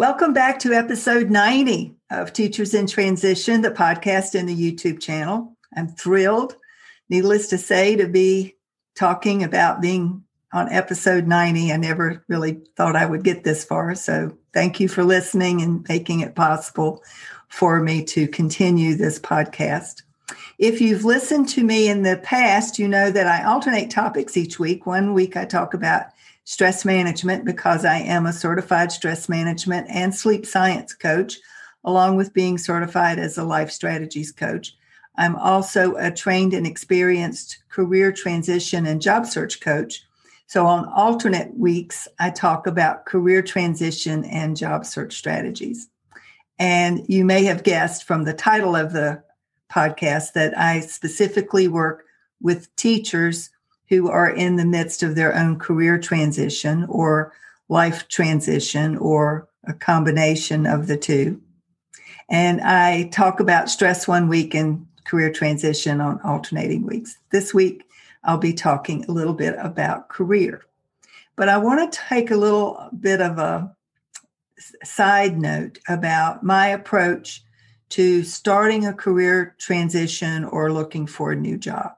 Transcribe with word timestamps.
Welcome 0.00 0.32
back 0.32 0.58
to 0.60 0.72
episode 0.72 1.28
90 1.28 1.94
of 2.10 2.32
Teachers 2.32 2.72
in 2.72 2.86
Transition, 2.86 3.60
the 3.60 3.70
podcast 3.70 4.34
and 4.34 4.48
the 4.48 4.56
YouTube 4.56 4.98
channel. 4.98 5.54
I'm 5.76 5.88
thrilled, 5.88 6.56
needless 7.10 7.48
to 7.48 7.58
say, 7.58 7.96
to 7.96 8.08
be 8.08 8.56
talking 8.96 9.44
about 9.44 9.82
being 9.82 10.24
on 10.54 10.72
episode 10.72 11.26
90. 11.26 11.70
I 11.70 11.76
never 11.76 12.24
really 12.28 12.62
thought 12.78 12.96
I 12.96 13.04
would 13.04 13.24
get 13.24 13.44
this 13.44 13.62
far. 13.62 13.94
So 13.94 14.34
thank 14.54 14.80
you 14.80 14.88
for 14.88 15.04
listening 15.04 15.60
and 15.60 15.86
making 15.86 16.20
it 16.20 16.34
possible 16.34 17.02
for 17.48 17.82
me 17.82 18.02
to 18.04 18.26
continue 18.26 18.94
this 18.94 19.18
podcast. 19.18 20.00
If 20.58 20.80
you've 20.80 21.04
listened 21.04 21.50
to 21.50 21.62
me 21.62 21.90
in 21.90 22.04
the 22.04 22.16
past, 22.16 22.78
you 22.78 22.88
know 22.88 23.10
that 23.10 23.26
I 23.26 23.44
alternate 23.44 23.90
topics 23.90 24.38
each 24.38 24.58
week. 24.58 24.86
One 24.86 25.12
week 25.12 25.36
I 25.36 25.44
talk 25.44 25.74
about 25.74 26.04
stress 26.50 26.84
management 26.84 27.44
because 27.44 27.84
I 27.84 27.98
am 27.98 28.26
a 28.26 28.32
certified 28.32 28.90
stress 28.90 29.28
management 29.28 29.86
and 29.88 30.12
sleep 30.12 30.44
science 30.44 30.92
coach, 30.92 31.38
along 31.84 32.16
with 32.16 32.34
being 32.34 32.58
certified 32.58 33.20
as 33.20 33.38
a 33.38 33.44
life 33.44 33.70
strategies 33.70 34.32
coach. 34.32 34.74
I'm 35.16 35.36
also 35.36 35.94
a 35.94 36.10
trained 36.10 36.52
and 36.52 36.66
experienced 36.66 37.58
career 37.68 38.10
transition 38.10 38.84
and 38.86 39.00
job 39.00 39.26
search 39.26 39.60
coach. 39.60 40.02
So, 40.48 40.66
on 40.66 40.88
alternate 40.88 41.56
weeks, 41.56 42.08
I 42.18 42.30
talk 42.30 42.66
about 42.66 43.06
career 43.06 43.42
transition 43.42 44.24
and 44.24 44.56
job 44.56 44.84
search 44.84 45.16
strategies. 45.16 45.86
And 46.58 47.06
you 47.08 47.24
may 47.24 47.44
have 47.44 47.62
guessed 47.62 48.02
from 48.02 48.24
the 48.24 48.34
title 48.34 48.74
of 48.74 48.92
the 48.92 49.22
podcast 49.72 50.32
that 50.32 50.58
I 50.58 50.80
specifically 50.80 51.68
work 51.68 52.06
with 52.42 52.74
teachers 52.74 53.50
who 53.90 54.08
are 54.08 54.30
in 54.30 54.56
the 54.56 54.64
midst 54.64 55.02
of 55.02 55.16
their 55.16 55.36
own 55.36 55.58
career 55.58 55.98
transition 55.98 56.86
or 56.88 57.32
life 57.68 58.08
transition 58.08 58.96
or 58.96 59.48
a 59.64 59.74
combination 59.74 60.64
of 60.64 60.86
the 60.86 60.96
two. 60.96 61.40
And 62.30 62.60
I 62.60 63.08
talk 63.08 63.40
about 63.40 63.68
stress 63.68 64.08
one 64.08 64.28
week 64.28 64.54
and 64.54 64.86
career 65.04 65.32
transition 65.32 66.00
on 66.00 66.20
alternating 66.22 66.86
weeks. 66.86 67.18
This 67.30 67.52
week, 67.52 67.84
I'll 68.22 68.38
be 68.38 68.52
talking 68.52 69.04
a 69.04 69.12
little 69.12 69.34
bit 69.34 69.56
about 69.58 70.08
career. 70.08 70.62
But 71.34 71.48
I 71.48 71.58
want 71.58 71.92
to 71.92 71.98
take 71.98 72.30
a 72.30 72.36
little 72.36 72.88
bit 73.00 73.20
of 73.20 73.38
a 73.38 73.74
side 74.84 75.38
note 75.38 75.80
about 75.88 76.44
my 76.44 76.68
approach 76.68 77.42
to 77.90 78.22
starting 78.22 78.86
a 78.86 78.92
career 78.92 79.56
transition 79.58 80.44
or 80.44 80.72
looking 80.72 81.08
for 81.08 81.32
a 81.32 81.36
new 81.36 81.58
job. 81.58 81.92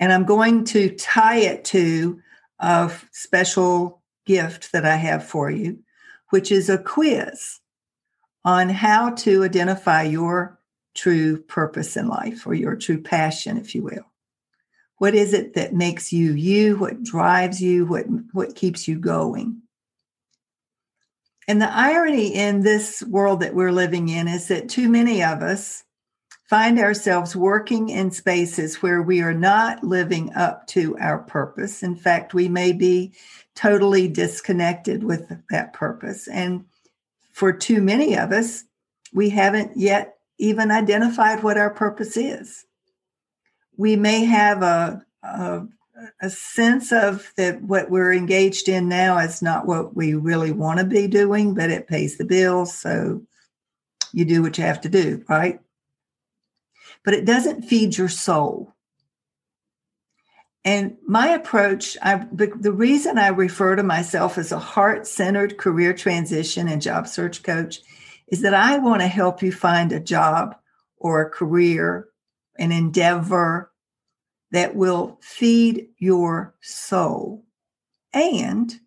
And 0.00 0.12
I'm 0.12 0.24
going 0.24 0.64
to 0.64 0.90
tie 0.96 1.38
it 1.38 1.64
to 1.66 2.20
a 2.58 2.90
special 3.12 4.02
gift 4.26 4.72
that 4.72 4.86
I 4.86 4.96
have 4.96 5.24
for 5.24 5.50
you, 5.50 5.78
which 6.30 6.50
is 6.50 6.68
a 6.68 6.78
quiz 6.78 7.60
on 8.44 8.70
how 8.70 9.10
to 9.10 9.44
identify 9.44 10.02
your 10.02 10.58
true 10.94 11.40
purpose 11.42 11.96
in 11.96 12.08
life 12.08 12.46
or 12.46 12.54
your 12.54 12.76
true 12.76 13.00
passion, 13.00 13.58
if 13.58 13.74
you 13.74 13.82
will. 13.82 14.06
What 14.96 15.14
is 15.14 15.32
it 15.32 15.54
that 15.54 15.74
makes 15.74 16.12
you 16.12 16.32
you? 16.32 16.76
What 16.76 17.02
drives 17.02 17.60
you? 17.60 17.86
What, 17.86 18.06
what 18.32 18.54
keeps 18.54 18.88
you 18.88 18.98
going? 18.98 19.62
And 21.48 21.60
the 21.60 21.72
irony 21.72 22.34
in 22.34 22.60
this 22.60 23.02
world 23.02 23.40
that 23.40 23.54
we're 23.54 23.72
living 23.72 24.08
in 24.08 24.28
is 24.28 24.48
that 24.48 24.68
too 24.68 24.88
many 24.88 25.22
of 25.22 25.42
us 25.42 25.84
find 26.50 26.80
ourselves 26.80 27.36
working 27.36 27.90
in 27.90 28.10
spaces 28.10 28.82
where 28.82 29.00
we 29.00 29.22
are 29.22 29.32
not 29.32 29.84
living 29.84 30.34
up 30.34 30.66
to 30.66 30.98
our 30.98 31.18
purpose. 31.18 31.80
In 31.84 31.94
fact, 31.94 32.34
we 32.34 32.48
may 32.48 32.72
be 32.72 33.12
totally 33.54 34.08
disconnected 34.08 35.04
with 35.04 35.32
that 35.50 35.72
purpose. 35.72 36.26
And 36.26 36.64
for 37.32 37.52
too 37.52 37.80
many 37.80 38.18
of 38.18 38.32
us, 38.32 38.64
we 39.12 39.30
haven't 39.30 39.76
yet 39.76 40.16
even 40.38 40.72
identified 40.72 41.44
what 41.44 41.56
our 41.56 41.70
purpose 41.70 42.16
is. 42.16 42.66
We 43.76 43.94
may 43.94 44.24
have 44.24 44.64
a, 44.64 45.06
a, 45.22 45.62
a 46.20 46.30
sense 46.30 46.90
of 46.90 47.32
that 47.36 47.62
what 47.62 47.90
we're 47.90 48.12
engaged 48.12 48.68
in 48.68 48.88
now 48.88 49.18
is 49.18 49.40
not 49.40 49.66
what 49.66 49.94
we 49.94 50.14
really 50.14 50.50
want 50.50 50.80
to 50.80 50.84
be 50.84 51.06
doing, 51.06 51.54
but 51.54 51.70
it 51.70 51.86
pays 51.86 52.18
the 52.18 52.24
bills. 52.24 52.76
So 52.76 53.22
you 54.12 54.24
do 54.24 54.42
what 54.42 54.58
you 54.58 54.64
have 54.64 54.80
to 54.80 54.88
do, 54.88 55.24
right? 55.28 55.60
But 57.04 57.14
it 57.14 57.24
doesn't 57.24 57.62
feed 57.62 57.96
your 57.96 58.08
soul. 58.08 58.74
And 60.64 60.96
my 61.06 61.28
approach, 61.28 61.96
I, 62.02 62.26
the 62.32 62.72
reason 62.72 63.16
I 63.16 63.28
refer 63.28 63.76
to 63.76 63.82
myself 63.82 64.36
as 64.36 64.52
a 64.52 64.58
heart 64.58 65.06
centered 65.06 65.56
career 65.56 65.94
transition 65.94 66.68
and 66.68 66.82
job 66.82 67.08
search 67.08 67.42
coach 67.42 67.80
is 68.28 68.42
that 68.42 68.52
I 68.54 68.78
want 68.78 69.00
to 69.00 69.08
help 69.08 69.42
you 69.42 69.52
find 69.52 69.90
a 69.90 70.00
job 70.00 70.54
or 70.98 71.22
a 71.22 71.30
career, 71.30 72.08
an 72.58 72.72
endeavor 72.72 73.72
that 74.50 74.76
will 74.76 75.18
feed 75.22 75.88
your 75.98 76.54
soul 76.60 77.44
and 78.12 78.78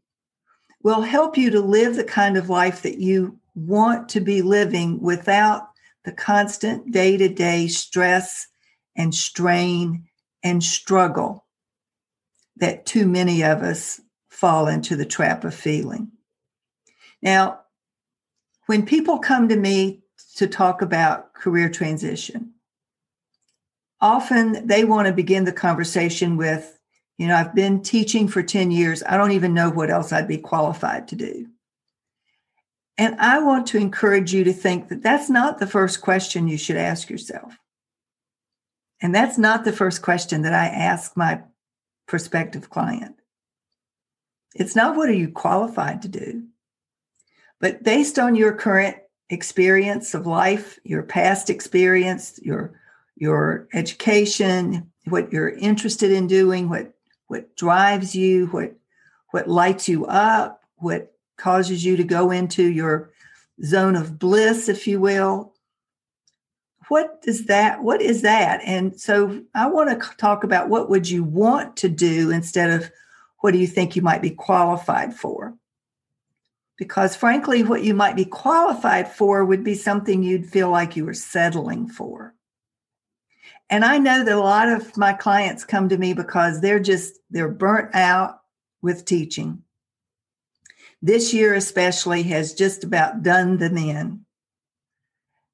will 0.84 1.02
help 1.02 1.38
you 1.38 1.50
to 1.50 1.62
live 1.62 1.96
the 1.96 2.04
kind 2.04 2.38
of 2.38 2.50
life 2.50 2.84
that 2.84 3.00
you 3.00 3.40
want 3.56 4.10
to 4.10 4.20
be 4.20 4.42
living 4.42 5.02
without 5.02 5.70
the 6.04 6.12
constant 6.12 6.92
day 6.92 7.18
to 7.18 7.30
day 7.30 7.68
stress 7.68 8.48
and 8.96 9.14
strain 9.14 10.08
and 10.44 10.64
struggle 10.64 11.46
that 12.58 12.86
too 12.86 13.08
many 13.08 13.44
of 13.44 13.64
us 13.64 14.02
fall 14.30 14.68
into 14.68 14.96
the 14.96 15.06
trap 15.06 15.44
of 15.44 15.56
feeling. 15.56 16.12
Now, 17.22 17.62
when 18.66 18.86
people 18.86 19.20
come 19.20 19.48
to 19.50 19.56
me 19.56 20.04
to 20.36 20.48
talk 20.48 20.82
about 20.82 21.34
career 21.34 21.70
transition, 21.70 22.54
often 24.02 24.68
they 24.68 24.84
want 24.84 25.08
to 25.08 25.14
begin 25.14 25.46
the 25.46 25.52
conversation 25.52 26.38
with, 26.38 26.78
you 27.18 27.28
know, 27.28 27.36
I've 27.36 27.56
been 27.56 27.82
teaching 27.82 28.28
for 28.28 28.44
10 28.44 28.72
years. 28.72 29.04
I 29.08 29.18
don't 29.18 29.32
even 29.32 29.54
know 29.54 29.70
what 29.70 29.90
else 29.90 30.12
I'd 30.12 30.28
be 30.28 30.38
qualified 30.38 31.08
to 31.10 31.16
do. 31.16 31.48
And 32.98 33.16
I 33.20 33.40
want 33.40 33.68
to 33.68 33.78
encourage 33.78 34.34
you 34.34 34.44
to 34.44 34.54
think 34.54 34.90
that 34.90 35.02
that's 35.02 35.30
not 35.30 35.60
the 35.60 35.68
first 35.68 36.02
question 36.02 36.48
you 36.48 36.58
should 36.58 36.78
ask 36.78 37.10
yourself. 37.10 37.58
And 39.02 39.14
that's 39.14 39.38
not 39.38 39.66
the 39.66 39.74
first 39.74 40.02
question 40.02 40.44
that 40.44 40.54
I 40.54 40.68
ask 40.68 41.18
my 41.18 41.42
prospective 42.08 42.70
client. 42.70 43.16
It's 44.56 44.76
not 44.76 44.96
what 44.96 45.10
are 45.10 45.14
you 45.14 45.30
qualified 45.30 46.04
to 46.04 46.08
do, 46.08 46.44
but 47.60 47.84
based 47.84 48.20
on 48.20 48.36
your 48.36 48.54
current 48.54 48.98
experience 49.30 50.14
of 50.14 50.28
life, 50.28 50.80
your 50.84 51.04
past 51.04 51.50
experience, 51.50 52.40
your 52.44 52.80
your 53.16 53.68
education, 53.74 54.92
what 55.06 55.32
you're 55.32 55.50
interested 55.50 56.12
in 56.12 56.28
doing, 56.28 56.70
what 56.70 56.94
what 57.28 57.56
drives 57.56 58.16
you, 58.16 58.48
what 58.48 58.76
what 59.32 59.50
lights 59.50 59.90
you 59.90 60.06
up, 60.06 60.62
what 60.76 61.14
causes 61.38 61.84
you 61.84 61.98
to 61.98 62.04
go 62.04 62.32
into 62.32 62.64
your 62.64 63.12
zone 63.64 63.96
of 63.96 64.20
bliss, 64.20 64.70
if 64.70 64.88
you 64.88 65.00
will. 65.00 65.54
What 66.90 67.24
is 67.26 67.46
that, 67.46 67.82
what 67.82 68.02
is 68.02 68.22
that? 68.24 68.62
And 68.64 69.00
so 69.00 69.44
I 69.56 69.68
want 69.68 69.90
to 69.90 70.18
talk 70.18 70.44
about 70.44 70.70
what 70.70 70.90
would 70.90 71.10
you 71.10 71.24
want 71.24 71.78
to 71.78 71.90
do 71.90 72.30
instead 72.30 72.70
of 72.70 72.92
what 73.40 73.52
do 73.52 73.58
you 73.58 73.68
think 73.68 73.96
you 73.96 74.02
might 74.02 74.22
be 74.22 74.32
qualified 74.32 75.14
for? 75.14 75.56
Because 76.78 77.16
frankly, 77.16 77.64
what 77.64 77.84
you 77.84 77.94
might 77.94 78.16
be 78.16 78.26
qualified 78.26 79.12
for 79.12 79.46
would 79.46 79.64
be 79.64 79.76
something 79.76 80.24
you'd 80.24 80.50
feel 80.50 80.70
like 80.70 80.96
you 80.96 81.06
were 81.06 81.14
settling 81.14 81.88
for. 81.88 82.34
And 83.70 83.86
I 83.86 83.98
know 83.98 84.24
that 84.24 84.36
a 84.36 84.40
lot 84.40 84.70
of 84.70 84.98
my 84.98 85.14
clients 85.14 85.64
come 85.64 85.90
to 85.90 85.98
me 85.98 86.14
because 86.14 86.60
they're 86.60 86.80
just, 86.80 87.20
they're 87.30 87.50
burnt 87.50 87.96
out 87.96 88.40
with 88.82 89.06
teaching 89.06 89.64
this 91.04 91.34
year 91.34 91.54
especially 91.54 92.24
has 92.24 92.54
just 92.54 92.86
about 92.86 93.22
done 93.22 93.58
them 93.58 93.78
in. 93.78 94.26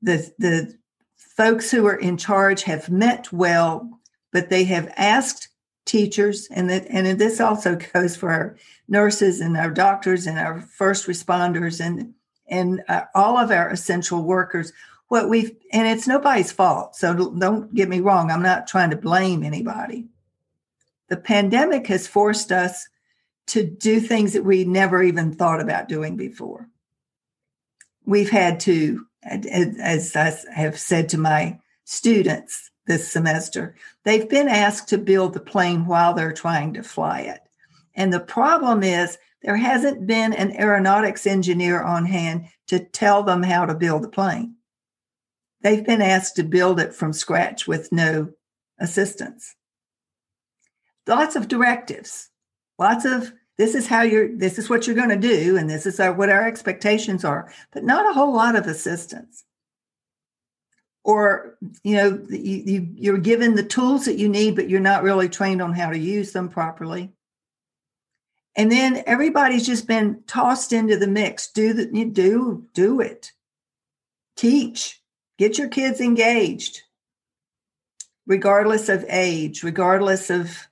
The, 0.04 0.32
the 0.38 0.78
folks 1.18 1.72
who 1.72 1.88
are 1.88 1.96
in 1.96 2.18
charge 2.18 2.64
have 2.64 2.92
meant 2.92 3.34
well, 3.34 4.00
but 4.32 4.50
they 4.50 4.64
have 4.66 4.94
asked 4.96 5.50
teachers, 5.86 6.48
and, 6.52 6.70
and 6.70 7.20
this 7.20 7.42
also 7.42 7.76
goes 7.94 8.16
for 8.16 8.30
our 8.30 8.58
nurses 8.88 9.42
and 9.42 9.58
our 9.58 9.72
doctors 9.72 10.28
and 10.28 10.38
our 10.38 10.62
first 10.62 11.08
responders 11.08 11.84
and, 11.84 12.14
and 12.48 12.84
uh, 12.88 13.02
all 13.16 13.36
of 13.36 13.50
our 13.50 13.70
essential 13.72 14.22
workers. 14.22 14.72
What 15.08 15.30
we've, 15.30 15.58
and 15.74 15.88
it's 15.88 16.08
nobody's 16.08 16.52
fault. 16.52 16.96
So 16.96 17.32
don't 17.40 17.74
get 17.74 17.90
me 17.90 18.02
wrong, 18.02 18.30
I'm 18.30 18.44
not 18.44 18.68
trying 18.68 18.92
to 18.92 18.98
blame 18.98 19.44
anybody. 19.44 20.06
The 21.08 21.18
pandemic 21.18 21.88
has 21.88 22.06
forced 22.06 22.52
us 22.52 22.88
to 23.50 23.64
do 23.64 24.00
things 24.00 24.34
that 24.34 24.46
we 24.46 24.64
never 24.64 25.04
even 25.04 25.34
thought 25.34 25.62
about 25.62 25.90
doing 25.90 26.16
before. 26.16 26.68
We've 28.06 28.30
had 28.30 28.60
to, 28.62 29.06
as 29.24 30.16
I 30.16 30.36
have 30.54 30.80
said 30.80 31.10
to 31.10 31.18
my 31.18 31.60
students 31.84 32.72
this 32.88 33.12
semester, 33.12 33.76
they've 34.06 34.30
been 34.30 34.48
asked 34.48 34.90
to 34.90 34.98
build 34.98 35.34
the 35.34 35.40
plane 35.40 35.86
while 35.86 36.14
they're 36.14 36.34
trying 36.34 36.74
to 36.74 36.84
fly 36.84 37.22
it. 37.22 37.42
And 37.96 38.14
the 38.14 38.20
problem 38.20 38.84
is 38.84 39.18
there 39.42 39.58
hasn't 39.58 40.06
been 40.08 40.34
an 40.34 40.56
aeronautics 40.60 41.26
engineer 41.26 41.82
on 41.82 42.06
hand 42.06 42.46
to 42.68 42.80
tell 42.80 43.24
them 43.24 43.44
how 43.44 43.66
to 43.66 43.76
build 43.76 44.04
the 44.04 44.10
plane. 44.10 44.56
They've 45.62 45.86
been 45.86 46.02
asked 46.02 46.36
to 46.38 46.44
build 46.44 46.80
it 46.80 46.94
from 46.94 47.14
scratch 47.14 47.68
with 47.68 47.92
no 47.92 48.30
assistance. 48.80 49.56
Lots 51.08 51.36
of 51.36 51.48
directives, 51.48 52.30
lots 52.78 53.06
of 53.06 53.34
this 53.60 53.76
is 53.76 53.88
how 53.88 54.04
you're 54.04 54.34
this 54.38 54.58
is 54.58 54.70
what 54.70 54.88
you're 54.88 54.96
going 54.96 55.10
to 55.10 55.18
do 55.18 55.58
and 55.58 55.70
this 55.70 55.86
is 55.86 56.00
our, 56.00 56.14
what 56.14 56.30
our 56.30 56.48
expectations 56.48 57.26
are 57.26 57.52
but 57.74 57.84
not 57.84 58.10
a 58.10 58.14
whole 58.14 58.34
lot 58.34 58.56
of 58.56 58.66
assistance. 58.66 59.44
Or 61.04 61.58
you 61.84 61.98
know 61.98 62.26
you, 62.30 62.64
you, 62.66 62.88
you're 62.96 63.18
given 63.18 63.56
the 63.56 63.64
tools 63.64 64.06
that 64.06 64.18
you 64.18 64.30
need 64.30 64.56
but 64.56 64.70
you're 64.70 64.80
not 64.80 65.04
really 65.04 65.28
trained 65.28 65.62
on 65.62 65.74
how 65.74 65.92
to 65.92 66.00
use 66.00 66.32
them 66.32 66.48
properly. 66.48 67.12
And 68.56 68.72
then 68.72 69.04
everybody's 69.06 69.68
just 69.68 69.88
been 69.88 70.24
tossed 70.26 70.72
into 70.72 70.98
the 70.98 71.08
mix. 71.08 71.52
Do 71.52 71.74
the 71.74 71.86
do 72.06 72.66
do 72.74 73.02
it. 73.02 73.34
Teach. 74.38 75.02
Get 75.38 75.58
your 75.58 75.68
kids 75.68 76.00
engaged. 76.00 76.84
Regardless 78.26 78.88
of 78.88 79.06
age 79.10 79.64
regardless 79.64 80.30
of 80.30 80.69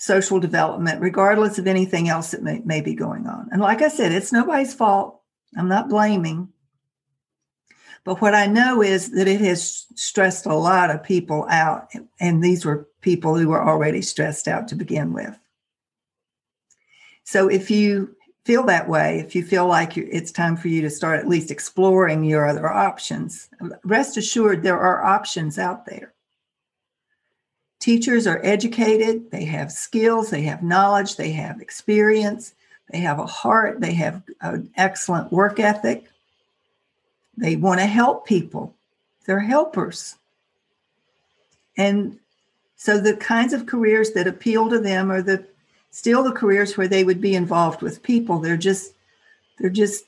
social 0.00 0.40
development, 0.40 0.98
regardless 1.02 1.58
of 1.58 1.66
anything 1.66 2.08
else 2.08 2.30
that 2.30 2.42
may, 2.42 2.60
may 2.64 2.80
be 2.80 2.94
going 2.94 3.26
on. 3.26 3.50
And 3.52 3.60
like 3.60 3.82
I 3.82 3.88
said, 3.88 4.12
it's 4.12 4.32
nobody's 4.32 4.72
fault. 4.72 5.20
I'm 5.58 5.68
not 5.68 5.90
blaming. 5.90 6.48
But 8.02 8.22
what 8.22 8.34
I 8.34 8.46
know 8.46 8.82
is 8.82 9.10
that 9.10 9.28
it 9.28 9.42
has 9.42 9.84
stressed 9.94 10.46
a 10.46 10.54
lot 10.54 10.88
of 10.88 11.02
people 11.02 11.46
out. 11.50 11.90
And 12.18 12.42
these 12.42 12.64
were 12.64 12.88
people 13.02 13.36
who 13.36 13.48
were 13.48 13.62
already 13.62 14.00
stressed 14.00 14.48
out 14.48 14.68
to 14.68 14.74
begin 14.74 15.12
with. 15.12 15.38
So 17.24 17.48
if 17.48 17.70
you 17.70 18.16
feel 18.46 18.64
that 18.64 18.88
way, 18.88 19.18
if 19.20 19.34
you 19.34 19.44
feel 19.44 19.66
like 19.66 19.98
it's 19.98 20.32
time 20.32 20.56
for 20.56 20.68
you 20.68 20.80
to 20.80 20.88
start 20.88 21.20
at 21.20 21.28
least 21.28 21.50
exploring 21.50 22.24
your 22.24 22.46
other 22.46 22.70
options, 22.70 23.50
rest 23.84 24.16
assured 24.16 24.62
there 24.62 24.80
are 24.80 25.04
options 25.04 25.58
out 25.58 25.84
there. 25.84 26.14
Teachers 27.80 28.26
are 28.26 28.40
educated, 28.44 29.30
they 29.30 29.44
have 29.46 29.72
skills, 29.72 30.28
they 30.28 30.42
have 30.42 30.62
knowledge, 30.62 31.16
they 31.16 31.32
have 31.32 31.60
experience, 31.60 32.54
they 32.90 32.98
have 32.98 33.18
a 33.18 33.26
heart, 33.26 33.80
they 33.80 33.94
have 33.94 34.22
an 34.42 34.70
excellent 34.76 35.32
work 35.32 35.58
ethic. 35.58 36.06
They 37.38 37.56
want 37.56 37.80
to 37.80 37.86
help 37.86 38.26
people, 38.26 38.74
they're 39.24 39.40
helpers. 39.40 40.16
And 41.78 42.18
so 42.76 43.00
the 43.00 43.16
kinds 43.16 43.54
of 43.54 43.64
careers 43.64 44.12
that 44.12 44.26
appeal 44.26 44.68
to 44.68 44.78
them 44.78 45.10
are 45.10 45.22
the 45.22 45.46
still 45.90 46.22
the 46.22 46.32
careers 46.32 46.76
where 46.76 46.88
they 46.88 47.04
would 47.04 47.20
be 47.20 47.34
involved 47.34 47.80
with 47.80 48.02
people. 48.02 48.38
They're 48.40 48.56
just 48.58 48.92
they're 49.58 49.70
just 49.70 50.04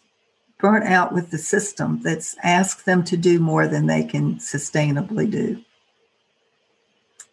burnt 0.59 0.85
out 0.85 1.13
with 1.13 1.31
the 1.31 1.39
system 1.39 2.01
that's 2.03 2.37
asked 2.43 2.85
them 2.85 3.03
to 3.05 3.17
do 3.17 3.41
more 3.41 3.67
than 3.67 3.87
they 3.87 4.05
can 4.05 4.37
sustainably 4.37 5.31
do. 5.31 5.63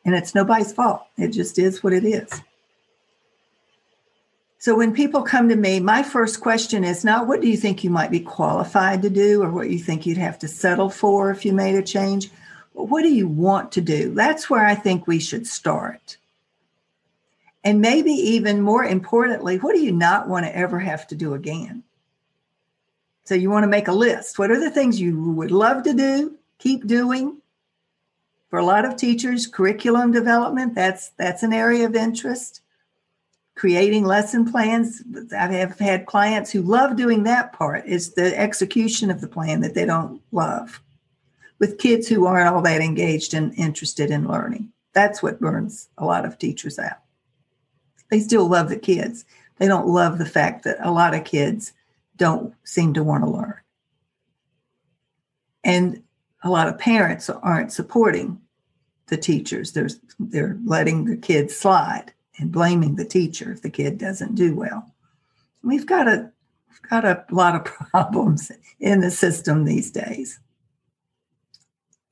And 0.06 0.16
it's 0.16 0.34
nobody's 0.34 0.74
fault. 0.74 1.04
It 1.18 1.30
just 1.30 1.60
is 1.60 1.84
what 1.84 1.94
it 1.94 2.06
is. 2.06 2.42
So 4.62 4.76
when 4.76 4.94
people 4.94 5.22
come 5.22 5.48
to 5.48 5.56
me, 5.56 5.80
my 5.80 6.04
first 6.04 6.42
question 6.42 6.84
is 6.84 7.06
not 7.06 7.28
what 7.28 7.40
do 7.40 7.48
you 7.48 7.56
think 7.56 7.84
you 7.84 7.90
might 7.90 8.12
be 8.12 8.20
qualified 8.20 9.02
to 9.04 9.10
do 9.10 9.42
or 9.42 9.50
what 9.52 9.70
you 9.70 9.80
think 9.80 10.06
you'd 10.06 10.18
have 10.18 10.38
to 10.40 10.50
settle 10.50 10.90
for 10.90 11.32
if 11.32 11.46
you 11.46 11.54
made 11.54 11.76
a 11.76 11.82
change, 11.82 12.30
but 12.76 12.90
what 12.90 13.04
do 13.04 13.10
you 13.10 13.28
want 13.28 13.72
to 13.74 13.82
do? 13.82 14.14
That's 14.14 14.50
where 14.50 14.66
I 14.66 14.76
think 14.76 15.08
we 15.08 15.20
should 15.20 15.48
start. 15.48 16.18
And 17.64 17.80
maybe 17.80 18.12
even 18.12 18.62
more 18.62 18.84
importantly, 18.84 19.58
what 19.58 19.76
do 19.76 19.82
you 19.82 19.94
not 19.94 20.28
want 20.28 20.46
to 20.46 20.56
ever 20.56 20.80
have 20.80 21.08
to 21.08 21.16
do 21.16 21.34
again? 21.34 21.84
So 23.24 23.36
you 23.36 23.50
want 23.50 23.64
to 23.64 23.68
make 23.68 23.88
a 23.88 23.94
list. 23.94 24.40
What 24.40 24.52
are 24.52 24.60
the 24.60 24.72
things 24.72 25.00
you 25.00 25.32
would 25.34 25.52
love 25.52 25.84
to 25.84 25.94
do, 25.94 26.36
keep 26.58 26.86
doing, 26.86 27.38
for 28.50 28.60
a 28.60 28.66
lot 28.66 28.86
of 28.86 28.96
teachers 28.96 29.48
curriculum 29.48 30.12
development 30.12 30.76
that's 30.76 31.10
that's 31.18 31.44
an 31.44 31.54
area 31.54 31.86
of 31.86 31.96
interest. 31.96 32.62
Creating 33.56 34.06
lesson 34.06 34.50
plans 34.50 35.04
i 35.38 35.48
have 35.48 35.78
had 35.80 36.06
clients 36.06 36.50
who 36.52 36.62
love 36.62 36.96
doing 36.96 37.24
that 37.24 37.52
part 37.54 37.84
It's 37.86 38.10
the 38.10 38.38
execution 38.38 39.12
of 39.12 39.22
the 39.22 39.28
plan 39.28 39.62
that 39.62 39.74
they 39.74 39.86
don't 39.86 40.22
love. 40.32 40.82
With 41.60 41.78
kids 41.78 42.08
who 42.08 42.26
aren't 42.26 42.48
all 42.48 42.62
that 42.62 42.82
engaged 42.82 43.34
and 43.34 43.54
interested 43.56 44.12
in 44.12 44.28
learning. 44.30 44.72
That's 44.94 45.22
what 45.22 45.42
burns 45.42 45.90
a 45.98 46.06
lot 46.06 46.26
of 46.26 46.38
teachers 46.38 46.80
out. 46.80 47.00
They 48.10 48.20
still 48.20 48.48
love 48.48 48.70
the 48.70 48.80
kids. 48.80 49.26
They 49.58 49.68
don't 49.68 49.88
love 49.88 50.18
the 50.18 50.26
fact 50.26 50.64
that 50.64 50.78
a 50.80 50.92
lot 50.92 51.14
of 51.14 51.26
kids 51.26 51.74
don't 52.16 52.54
seem 52.64 52.94
to 52.94 53.04
want 53.04 53.24
to 53.24 53.30
learn. 53.30 53.56
And 55.64 56.04
a 56.44 56.50
lot 56.50 56.68
of 56.68 56.78
parents 56.78 57.30
aren't 57.30 57.72
supporting 57.72 58.40
the 59.08 59.18
teachers. 59.18 59.74
They're, 59.74 59.90
they're 60.20 60.58
letting 60.64 61.06
the 61.06 61.18
kids 61.18 61.56
slide 61.56 62.14
and 62.38 62.52
blaming 62.52 62.96
the 62.96 63.06
teacher 63.06 63.52
if 63.52 63.62
the 63.62 63.70
kid 63.70 63.98
doesn't 63.98 64.36
do 64.36 64.56
well. 64.56 64.94
We've 65.64 65.86
got 65.86 66.08
a 66.08 66.32
we've 66.70 66.90
got 66.90 67.06
a 67.06 67.26
lot 67.32 67.56
of 67.56 67.66
problems 67.92 68.52
in 68.80 69.02
the 69.02 69.12
system 69.12 69.66
these 69.66 69.92
days. 69.92 70.40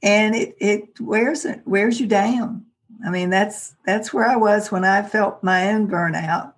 And 0.03 0.35
it 0.35 0.55
it 0.59 0.99
wears 0.99 1.45
it 1.45 1.61
wears 1.65 1.99
you 1.99 2.07
down. 2.07 2.65
I 3.05 3.09
mean, 3.09 3.29
that's 3.29 3.75
that's 3.85 4.13
where 4.13 4.25
I 4.25 4.35
was 4.35 4.71
when 4.71 4.83
I 4.83 5.01
felt 5.03 5.43
my 5.43 5.71
own 5.71 5.87
burnout. 5.87 6.53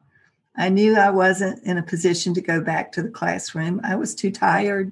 I 0.56 0.70
knew 0.70 0.98
I 0.98 1.10
wasn't 1.10 1.64
in 1.64 1.78
a 1.78 1.84
position 1.84 2.34
to 2.34 2.42
go 2.42 2.60
back 2.60 2.92
to 2.94 3.04
the 3.04 3.10
classroom. 3.10 3.80
I 3.84 3.96
was 3.96 4.16
too 4.16 4.32
tired 4.32 4.92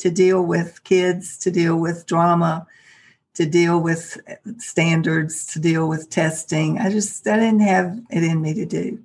to 0.00 0.10
deal 0.10 0.42
with 0.42 0.82
kids, 0.84 1.38
to 1.38 1.50
deal 1.50 1.76
with 1.76 2.06
drama, 2.06 2.66
to 3.34 3.46
deal 3.46 3.80
with 3.80 4.18
standards, 4.58 5.46
to 5.46 5.60
deal 5.60 5.88
with 5.88 6.10
testing. 6.10 6.78
I 6.78 6.90
just 6.90 7.26
I 7.26 7.36
didn't 7.36 7.60
have 7.60 7.98
it 8.10 8.24
in 8.24 8.42
me 8.42 8.54
to 8.54 8.66
do. 8.66 8.98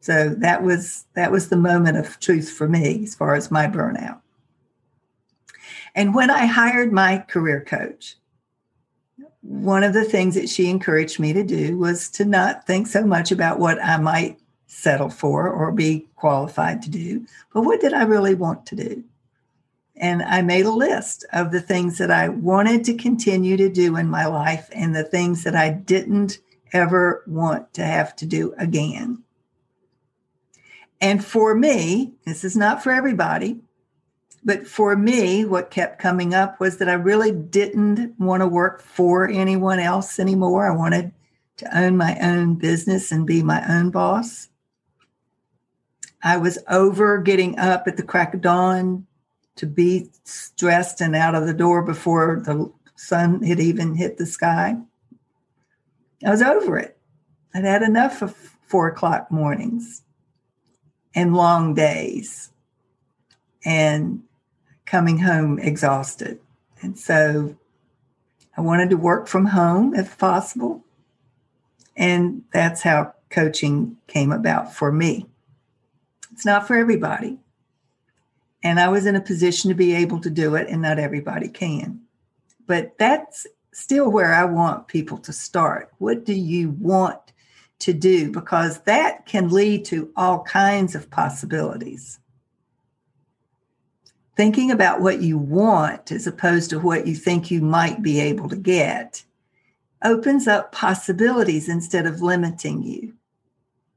So 0.00 0.30
that 0.30 0.62
was 0.62 1.06
that 1.14 1.32
was 1.32 1.48
the 1.48 1.56
moment 1.56 1.96
of 1.96 2.20
truth 2.20 2.50
for 2.50 2.68
me 2.68 3.04
as 3.04 3.14
far 3.14 3.34
as 3.34 3.50
my 3.50 3.66
burnout. 3.66 4.20
And 5.94 6.14
when 6.14 6.30
I 6.30 6.46
hired 6.46 6.92
my 6.92 7.18
career 7.28 7.60
coach, 7.60 8.16
one 9.42 9.84
of 9.84 9.92
the 9.92 10.04
things 10.04 10.34
that 10.34 10.48
she 10.48 10.68
encouraged 10.68 11.18
me 11.18 11.32
to 11.32 11.42
do 11.42 11.76
was 11.76 12.08
to 12.10 12.24
not 12.24 12.66
think 12.66 12.86
so 12.86 13.04
much 13.04 13.32
about 13.32 13.58
what 13.58 13.82
I 13.82 13.96
might 13.96 14.38
settle 14.66 15.10
for 15.10 15.48
or 15.48 15.70
be 15.70 16.06
qualified 16.16 16.80
to 16.82 16.90
do, 16.90 17.26
but 17.52 17.62
what 17.62 17.80
did 17.80 17.92
I 17.92 18.04
really 18.04 18.34
want 18.34 18.64
to 18.66 18.76
do? 18.76 19.04
And 19.96 20.22
I 20.22 20.42
made 20.42 20.66
a 20.66 20.72
list 20.72 21.24
of 21.32 21.52
the 21.52 21.60
things 21.60 21.98
that 21.98 22.10
I 22.10 22.28
wanted 22.28 22.84
to 22.84 22.94
continue 22.94 23.56
to 23.56 23.68
do 23.68 23.96
in 23.96 24.08
my 24.08 24.26
life 24.26 24.68
and 24.72 24.94
the 24.94 25.04
things 25.04 25.44
that 25.44 25.54
I 25.54 25.70
didn't 25.70 26.38
ever 26.72 27.22
want 27.26 27.74
to 27.74 27.84
have 27.84 28.16
to 28.16 28.26
do 28.26 28.54
again. 28.58 29.22
And 31.00 31.24
for 31.24 31.54
me, 31.54 32.12
this 32.24 32.44
is 32.44 32.56
not 32.56 32.82
for 32.82 32.92
everybody, 32.92 33.60
but 34.44 34.66
for 34.66 34.96
me, 34.96 35.44
what 35.44 35.70
kept 35.70 36.00
coming 36.00 36.34
up 36.34 36.58
was 36.58 36.78
that 36.78 36.88
I 36.88 36.94
really 36.94 37.32
didn't 37.32 38.18
want 38.18 38.40
to 38.40 38.46
work 38.48 38.82
for 38.82 39.28
anyone 39.28 39.78
else 39.78 40.18
anymore. 40.18 40.70
I 40.70 40.74
wanted 40.74 41.12
to 41.58 41.78
own 41.78 41.96
my 41.96 42.18
own 42.20 42.54
business 42.54 43.12
and 43.12 43.26
be 43.26 43.42
my 43.42 43.64
own 43.68 43.90
boss. 43.90 44.48
I 46.22 46.36
was 46.36 46.58
over 46.68 47.18
getting 47.18 47.58
up 47.58 47.86
at 47.86 47.96
the 47.96 48.02
crack 48.02 48.32
of 48.34 48.40
dawn 48.40 49.06
to 49.56 49.66
be 49.66 50.08
dressed 50.56 51.00
and 51.00 51.14
out 51.14 51.34
of 51.34 51.46
the 51.46 51.54
door 51.54 51.82
before 51.82 52.42
the 52.44 52.72
sun 52.96 53.42
had 53.42 53.60
even 53.60 53.94
hit 53.94 54.16
the 54.16 54.26
sky. 54.26 54.76
I 56.24 56.30
was 56.30 56.42
over 56.42 56.78
it. 56.78 56.96
I'd 57.54 57.64
had 57.64 57.82
enough 57.82 58.22
of 58.22 58.34
four 58.66 58.88
o'clock 58.88 59.30
mornings 59.30 60.02
and 61.14 61.34
long 61.34 61.74
days 61.74 62.50
and 63.64 64.22
coming 64.86 65.18
home 65.18 65.58
exhausted. 65.58 66.40
And 66.80 66.98
so 66.98 67.56
I 68.56 68.60
wanted 68.60 68.90
to 68.90 68.96
work 68.96 69.26
from 69.26 69.46
home 69.46 69.94
if 69.94 70.16
possible. 70.18 70.84
And 71.96 72.42
that's 72.52 72.82
how 72.82 73.14
coaching 73.30 73.96
came 74.06 74.32
about 74.32 74.74
for 74.74 74.90
me. 74.90 75.26
It's 76.32 76.46
not 76.46 76.66
for 76.66 76.76
everybody. 76.76 77.38
And 78.62 78.78
I 78.78 78.88
was 78.88 79.06
in 79.06 79.16
a 79.16 79.20
position 79.20 79.68
to 79.68 79.74
be 79.74 79.94
able 79.94 80.20
to 80.20 80.30
do 80.30 80.54
it, 80.54 80.68
and 80.68 80.82
not 80.82 80.98
everybody 80.98 81.48
can. 81.48 82.00
But 82.66 82.96
that's 82.98 83.46
still 83.72 84.10
where 84.10 84.32
I 84.32 84.44
want 84.44 84.88
people 84.88 85.18
to 85.18 85.32
start. 85.32 85.92
What 85.98 86.24
do 86.24 86.34
you 86.34 86.70
want 86.78 87.18
to 87.80 87.92
do? 87.92 88.30
Because 88.30 88.80
that 88.82 89.26
can 89.26 89.48
lead 89.48 89.84
to 89.86 90.12
all 90.16 90.44
kinds 90.44 90.94
of 90.94 91.10
possibilities. 91.10 92.20
Thinking 94.36 94.70
about 94.70 95.00
what 95.00 95.20
you 95.20 95.36
want 95.36 96.12
as 96.12 96.26
opposed 96.26 96.70
to 96.70 96.78
what 96.78 97.06
you 97.06 97.14
think 97.14 97.50
you 97.50 97.60
might 97.60 98.02
be 98.02 98.20
able 98.20 98.48
to 98.48 98.56
get 98.56 99.24
opens 100.04 100.48
up 100.48 100.72
possibilities 100.72 101.68
instead 101.68 102.06
of 102.06 102.22
limiting 102.22 102.82
you. 102.82 103.14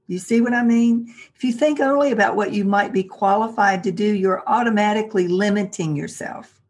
You 0.07 0.19
see 0.19 0.41
what 0.41 0.53
I 0.53 0.63
mean? 0.63 1.13
If 1.35 1.43
you 1.43 1.51
think 1.51 1.79
only 1.79 2.11
about 2.11 2.35
what 2.35 2.53
you 2.53 2.63
might 2.63 2.93
be 2.93 3.03
qualified 3.03 3.83
to 3.83 3.91
do, 3.91 4.05
you're 4.05 4.43
automatically 4.47 5.27
limiting 5.27 5.95
yourself. 5.95 6.61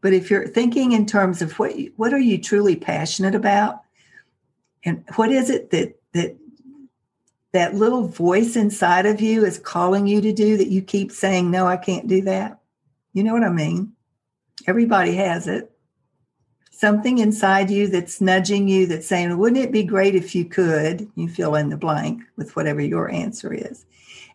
But 0.00 0.12
if 0.12 0.30
you're 0.30 0.46
thinking 0.46 0.92
in 0.92 1.06
terms 1.06 1.42
of 1.42 1.58
what 1.58 1.78
you, 1.78 1.92
what 1.96 2.14
are 2.14 2.20
you 2.20 2.38
truly 2.38 2.76
passionate 2.76 3.34
about, 3.34 3.82
and 4.84 5.04
what 5.16 5.30
is 5.30 5.50
it 5.50 5.70
that 5.70 5.96
that 6.12 6.36
that 7.52 7.74
little 7.74 8.06
voice 8.06 8.56
inside 8.56 9.06
of 9.06 9.20
you 9.20 9.44
is 9.44 9.58
calling 9.58 10.06
you 10.06 10.20
to 10.20 10.32
do 10.32 10.56
that 10.56 10.68
you 10.68 10.82
keep 10.82 11.10
saying 11.10 11.50
no, 11.50 11.66
I 11.66 11.76
can't 11.76 12.06
do 12.06 12.22
that. 12.22 12.60
You 13.12 13.24
know 13.24 13.32
what 13.32 13.42
I 13.42 13.50
mean? 13.50 13.92
Everybody 14.66 15.14
has 15.16 15.46
it 15.46 15.70
something 16.78 17.18
inside 17.18 17.70
you 17.70 17.88
that's 17.88 18.20
nudging 18.20 18.68
you 18.68 18.86
that's 18.86 19.08
saying, 19.08 19.36
wouldn't 19.36 19.60
it 19.60 19.72
be 19.72 19.82
great 19.82 20.14
if 20.14 20.32
you 20.32 20.44
could? 20.44 21.10
You 21.16 21.28
fill 21.28 21.56
in 21.56 21.70
the 21.70 21.76
blank 21.76 22.22
with 22.36 22.54
whatever 22.54 22.80
your 22.80 23.10
answer 23.10 23.52
is. 23.52 23.84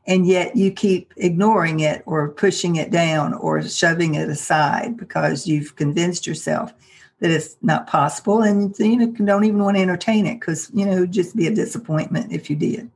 And 0.08 0.28
yet 0.28 0.58
you 0.58 0.70
keep 0.70 1.14
ignoring 1.16 1.80
it 1.80 2.04
or 2.06 2.28
pushing 2.28 2.76
it 2.76 2.92
down 2.92 3.34
or 3.34 3.62
shoving 3.62 4.16
it 4.16 4.28
aside 4.28 4.98
because 4.98 5.48
you've 5.48 5.78
convinced 5.78 6.28
yourself 6.28 6.74
that 7.22 7.32
it's 7.32 7.56
not 7.62 7.88
possible 7.88 8.42
and 8.42 8.78
you 8.78 8.98
know, 8.98 9.08
don't 9.12 9.46
even 9.46 9.64
want 9.64 9.78
to 9.78 9.82
entertain 9.82 10.26
it 10.26 10.42
because, 10.42 10.70
you 10.74 10.86
know, 10.86 10.98
it 10.98 11.00
would 11.00 11.14
just 11.14 11.38
be 11.38 11.48
a 11.48 11.56
disappointment 11.56 12.34
if 12.34 12.50
you 12.50 12.58
did. 12.58 12.92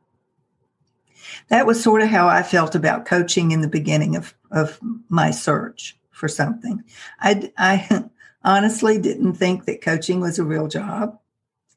That 1.47 1.65
was 1.65 1.81
sort 1.81 2.01
of 2.01 2.09
how 2.09 2.27
I 2.27 2.43
felt 2.43 2.75
about 2.75 3.05
coaching 3.05 3.51
in 3.51 3.61
the 3.61 3.69
beginning 3.69 4.17
of, 4.17 4.33
of 4.51 4.77
my 5.07 5.31
search 5.31 5.97
for 6.11 6.27
something. 6.27 6.83
I, 7.21 7.49
I 7.57 8.09
honestly 8.47 8.97
didn't 8.97 9.33
think 9.33 9.65
that 9.65 9.81
coaching 9.81 10.21
was 10.21 10.39
a 10.39 10.43
real 10.43 10.67
job. 10.67 11.19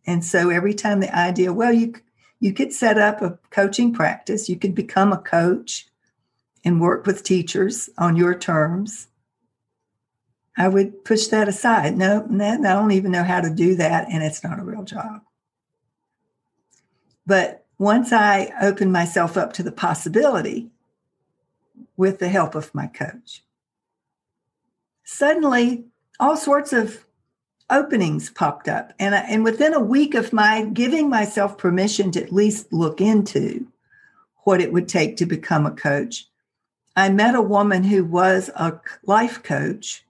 And 0.07 0.25
so 0.25 0.49
every 0.51 0.73
time 0.73 1.01
the 1.01 1.15
idea, 1.15 1.53
well, 1.53 1.73
you 1.73 1.95
you 2.39 2.55
could 2.55 2.73
set 2.73 2.97
up 2.97 3.21
a 3.21 3.39
coaching 3.51 3.93
practice, 3.93 4.49
you 4.49 4.57
could 4.57 4.75
become 4.75 5.13
a 5.13 5.19
coach 5.19 5.87
and 6.65 6.81
work 6.81 7.05
with 7.05 7.23
teachers 7.23 7.91
on 7.99 8.17
your 8.17 8.35
terms. 8.35 9.09
I 10.57 10.69
would 10.69 11.05
push 11.05 11.27
that 11.27 11.49
aside. 11.49 11.99
No, 11.99 12.25
no, 12.31 12.53
I 12.53 12.57
don't 12.57 12.93
even 12.93 13.13
know 13.13 13.25
how 13.25 13.43
to 13.43 13.51
do 13.51 13.75
that, 13.77 14.09
and 14.11 14.23
it's 14.23 14.43
not 14.43 14.59
a 14.59 14.65
real 14.65 14.85
job. 14.85 15.21
But 17.27 17.67
once 17.79 18.13
I 18.13 18.53
opened 18.63 18.93
myself 18.93 19.37
up 19.37 19.53
to 19.55 19.63
the 19.63 19.73
possibility 19.73 20.71
with 21.97 22.21
the 22.21 22.29
help 22.29 22.55
of 22.55 22.75
my 22.75 22.87
coach, 22.87 23.45
suddenly 25.05 25.90
all 26.21 26.37
sorts 26.37 26.73
of 26.73 27.05
openings 27.71 28.31
popped 28.31 28.69
up. 28.69 28.93
And, 28.99 29.15
I, 29.15 29.21
and 29.21 29.43
within 29.43 29.73
a 29.75 29.81
week 29.81 30.15
of 30.15 30.33
my 30.33 30.67
giving 30.67 31.09
myself 31.09 31.57
permission 31.57 32.13
to 32.13 32.23
at 32.23 32.33
least 32.33 32.73
look 32.73 33.01
into 33.01 33.67
what 34.45 34.61
it 34.61 34.73
would 34.73 34.89
take 34.89 35.17
to 35.17 35.27
become 35.27 35.67
a 35.67 35.71
coach, 35.71 36.27
I 36.95 37.09
met 37.09 37.35
a 37.35 37.43
woman 37.43 37.85
who 37.85 38.05
was 38.05 38.51
a 38.55 38.79
life 39.05 39.43
coach. 39.43 40.05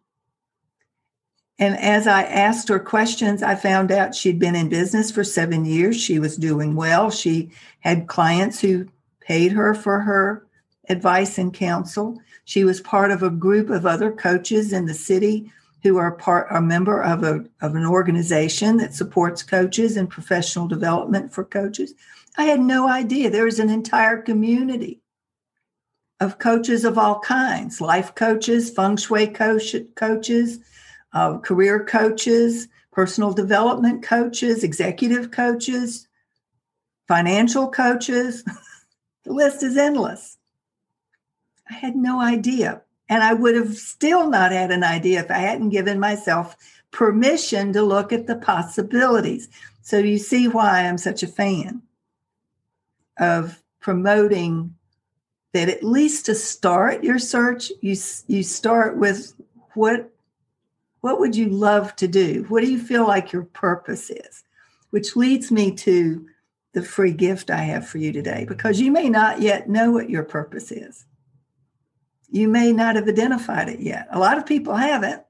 And 1.58 1.78
as 1.78 2.06
I 2.06 2.22
asked 2.22 2.68
her 2.70 2.80
questions, 2.80 3.42
I 3.42 3.54
found 3.54 3.92
out 3.92 4.14
she'd 4.14 4.38
been 4.38 4.56
in 4.56 4.70
business 4.70 5.10
for 5.10 5.22
seven 5.22 5.64
years. 5.64 6.00
She 6.00 6.18
was 6.18 6.36
doing 6.36 6.74
well. 6.74 7.10
She 7.10 7.50
had 7.80 8.08
clients 8.08 8.60
who 8.60 8.88
paid 9.20 9.52
her 9.52 9.74
for 9.74 10.00
her 10.00 10.46
advice 10.88 11.36
and 11.36 11.52
counsel. 11.52 12.18
She 12.46 12.64
was 12.64 12.80
part 12.80 13.10
of 13.10 13.22
a 13.22 13.30
group 13.30 13.68
of 13.68 13.84
other 13.84 14.10
coaches 14.10 14.72
in 14.72 14.86
the 14.86 14.94
city 14.94 15.52
who 15.82 15.96
are 15.96 16.12
part 16.12 16.46
a 16.50 16.60
member 16.60 17.02
of 17.02 17.22
a 17.22 17.44
of 17.60 17.74
an 17.74 17.86
organization 17.86 18.76
that 18.78 18.94
supports 18.94 19.42
coaches 19.42 19.96
and 19.96 20.08
professional 20.08 20.68
development 20.68 21.32
for 21.32 21.44
coaches. 21.44 21.94
I 22.36 22.44
had 22.44 22.60
no 22.60 22.88
idea 22.88 23.30
there 23.30 23.44
was 23.44 23.58
an 23.58 23.70
entire 23.70 24.20
community 24.22 25.00
of 26.20 26.38
coaches 26.38 26.84
of 26.84 26.98
all 26.98 27.18
kinds, 27.20 27.80
life 27.80 28.14
coaches, 28.14 28.70
feng 28.70 28.96
shui 28.96 29.26
coach, 29.26 29.74
coaches, 29.94 30.58
uh, 31.12 31.38
career 31.38 31.84
coaches, 31.84 32.68
personal 32.92 33.32
development 33.32 34.02
coaches, 34.02 34.62
executive 34.62 35.30
coaches, 35.30 36.06
financial 37.08 37.68
coaches. 37.68 38.44
the 39.24 39.32
list 39.32 39.62
is 39.62 39.76
endless. 39.76 40.36
I 41.70 41.74
had 41.74 41.96
no 41.96 42.20
idea. 42.20 42.82
And 43.10 43.24
I 43.24 43.34
would 43.34 43.56
have 43.56 43.76
still 43.76 44.30
not 44.30 44.52
had 44.52 44.70
an 44.70 44.84
idea 44.84 45.20
if 45.20 45.30
I 45.30 45.38
hadn't 45.38 45.70
given 45.70 45.98
myself 45.98 46.56
permission 46.92 47.72
to 47.72 47.82
look 47.82 48.12
at 48.12 48.28
the 48.28 48.36
possibilities. 48.36 49.48
So 49.82 49.98
you 49.98 50.16
see 50.16 50.46
why 50.46 50.86
I'm 50.86 50.96
such 50.96 51.24
a 51.24 51.28
fan 51.28 51.82
of 53.18 53.60
promoting 53.80 54.74
that 55.52 55.68
at 55.68 55.82
least 55.82 56.26
to 56.26 56.34
start 56.36 57.02
your 57.02 57.18
search, 57.18 57.72
you 57.80 57.96
you 58.28 58.44
start 58.44 58.96
with 58.96 59.34
what 59.74 60.08
what 61.00 61.18
would 61.18 61.34
you 61.34 61.48
love 61.48 61.96
to 61.96 62.06
do? 62.06 62.44
What 62.48 62.62
do 62.62 62.70
you 62.70 62.78
feel 62.78 63.06
like 63.06 63.32
your 63.32 63.44
purpose 63.44 64.10
is? 64.10 64.44
Which 64.90 65.16
leads 65.16 65.50
me 65.50 65.72
to 65.76 66.26
the 66.74 66.82
free 66.82 67.12
gift 67.12 67.50
I 67.50 67.62
have 67.62 67.88
for 67.88 67.98
you 67.98 68.12
today 68.12 68.44
because 68.46 68.80
you 68.80 68.92
may 68.92 69.08
not 69.08 69.40
yet 69.40 69.68
know 69.68 69.90
what 69.90 70.10
your 70.10 70.22
purpose 70.22 70.70
is 70.70 71.04
you 72.30 72.48
may 72.48 72.72
not 72.72 72.96
have 72.96 73.08
identified 73.08 73.68
it 73.68 73.80
yet. 73.80 74.06
A 74.10 74.18
lot 74.18 74.38
of 74.38 74.46
people 74.46 74.74
haven't. 74.74 75.22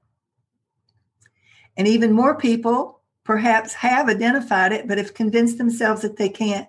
And 1.77 1.87
even 1.87 2.11
more 2.11 2.35
people 2.35 3.01
perhaps 3.23 3.73
have 3.73 4.09
identified 4.09 4.71
it, 4.71 4.87
but 4.87 4.97
have 4.97 5.13
convinced 5.13 5.57
themselves 5.57 6.01
that 6.01 6.17
they 6.17 6.29
can't 6.29 6.67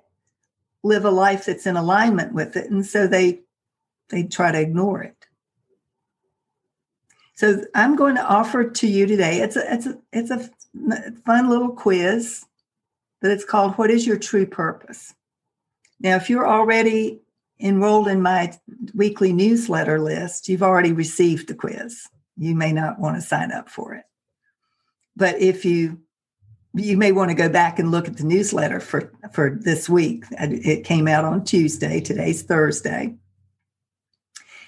live 0.83 1.05
a 1.05 1.11
life 1.11 1.47
that's 1.47 1.67
in 1.67 1.77
alignment 1.77 2.33
with 2.33 2.57
it. 2.57 2.71
And 2.71 2.85
so 2.85 3.07
they 3.07 3.41
they 4.09 4.25
try 4.25 4.53
to 4.53 4.61
ignore 4.61 5.03
it. 5.03 5.17
So 7.35 7.65
I'm 7.75 7.97
going 7.97 8.17
to 8.17 8.25
offer 8.25 8.65
to 8.69 8.87
you 8.87 9.07
today. 9.07 9.41
It's 9.41 9.57
a 9.57 9.75
it's 9.75 9.87
a 9.87 9.99
it's 10.13 10.31
a 10.31 10.51
fun 11.25 11.49
little 11.49 11.71
quiz, 11.71 12.45
but 13.21 13.31
it's 13.31 13.45
called 13.45 13.75
What 13.75 13.91
is 13.91 14.07
your 14.07 14.19
true 14.19 14.47
purpose? 14.47 15.15
Now, 15.99 16.17
if 16.17 16.29
you're 16.29 16.49
already 16.49 17.22
enrolled 17.63 18.09
in 18.09 18.21
my 18.21 18.53
weekly 18.95 19.33
newsletter 19.33 20.01
list, 20.01 20.49
you've 20.49 20.63
already 20.63 20.93
received 20.93 21.49
the 21.49 21.55
quiz. 21.55 22.09
You 22.37 22.55
may 22.55 22.73
not 22.73 22.99
want 22.99 23.17
to 23.17 23.23
sign 23.23 23.53
up 23.53 23.69
for 23.69 23.95
it. 23.95 24.05
But 25.17 25.41
if 25.41 25.65
you 25.65 26.03
you 26.75 26.97
may 26.97 27.13
want 27.13 27.31
to 27.31 27.35
go 27.35 27.49
back 27.49 27.79
and 27.79 27.91
look 27.91 28.09
at 28.09 28.17
the 28.17 28.25
newsletter 28.25 28.81
for 28.81 29.13
for 29.33 29.51
this 29.51 29.89
week. 29.89 30.25
It 30.31 30.85
came 30.85 31.07
out 31.07 31.25
on 31.25 31.45
Tuesday. 31.45 32.01
Today's 32.01 32.43
Thursday. 32.43 33.17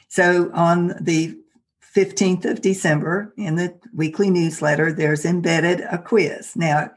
So 0.09 0.51
on 0.53 0.95
the 1.01 1.39
15th 1.95 2.45
of 2.45 2.61
December 2.61 3.33
in 3.37 3.57
the 3.57 3.79
weekly 3.95 4.31
newsletter, 4.31 4.93
there's 4.93 5.25
embedded 5.25 5.81
a 5.81 5.99
quiz. 5.99 6.55
Now, 6.57 6.91